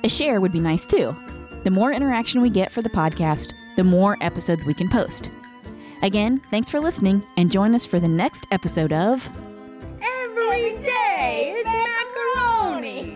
A 0.04 0.10
share 0.10 0.40
would 0.40 0.52
be 0.52 0.60
nice 0.60 0.88
too. 0.88 1.16
The 1.64 1.72
more 1.72 1.92
interaction 1.92 2.42
we 2.42 2.50
get 2.50 2.72
for 2.72 2.82
the 2.82 2.90
podcast, 2.90 3.54
the 3.76 3.84
more 3.84 4.18
episodes 4.22 4.66
we 4.66 4.74
can 4.74 4.90
post. 4.90 5.32
Again, 6.02 6.40
thanks 6.52 6.70
for 6.70 6.80
listening 6.80 7.24
and 7.38 7.52
join 7.52 7.74
us 7.74 7.86
for 7.86 8.00
the 8.00 8.08
next 8.08 8.46
episode 8.52 8.94
of 8.94 9.28
Every 10.02 10.78
Day 10.82 11.54
is 11.58 11.66
Macaroni. 11.66 13.15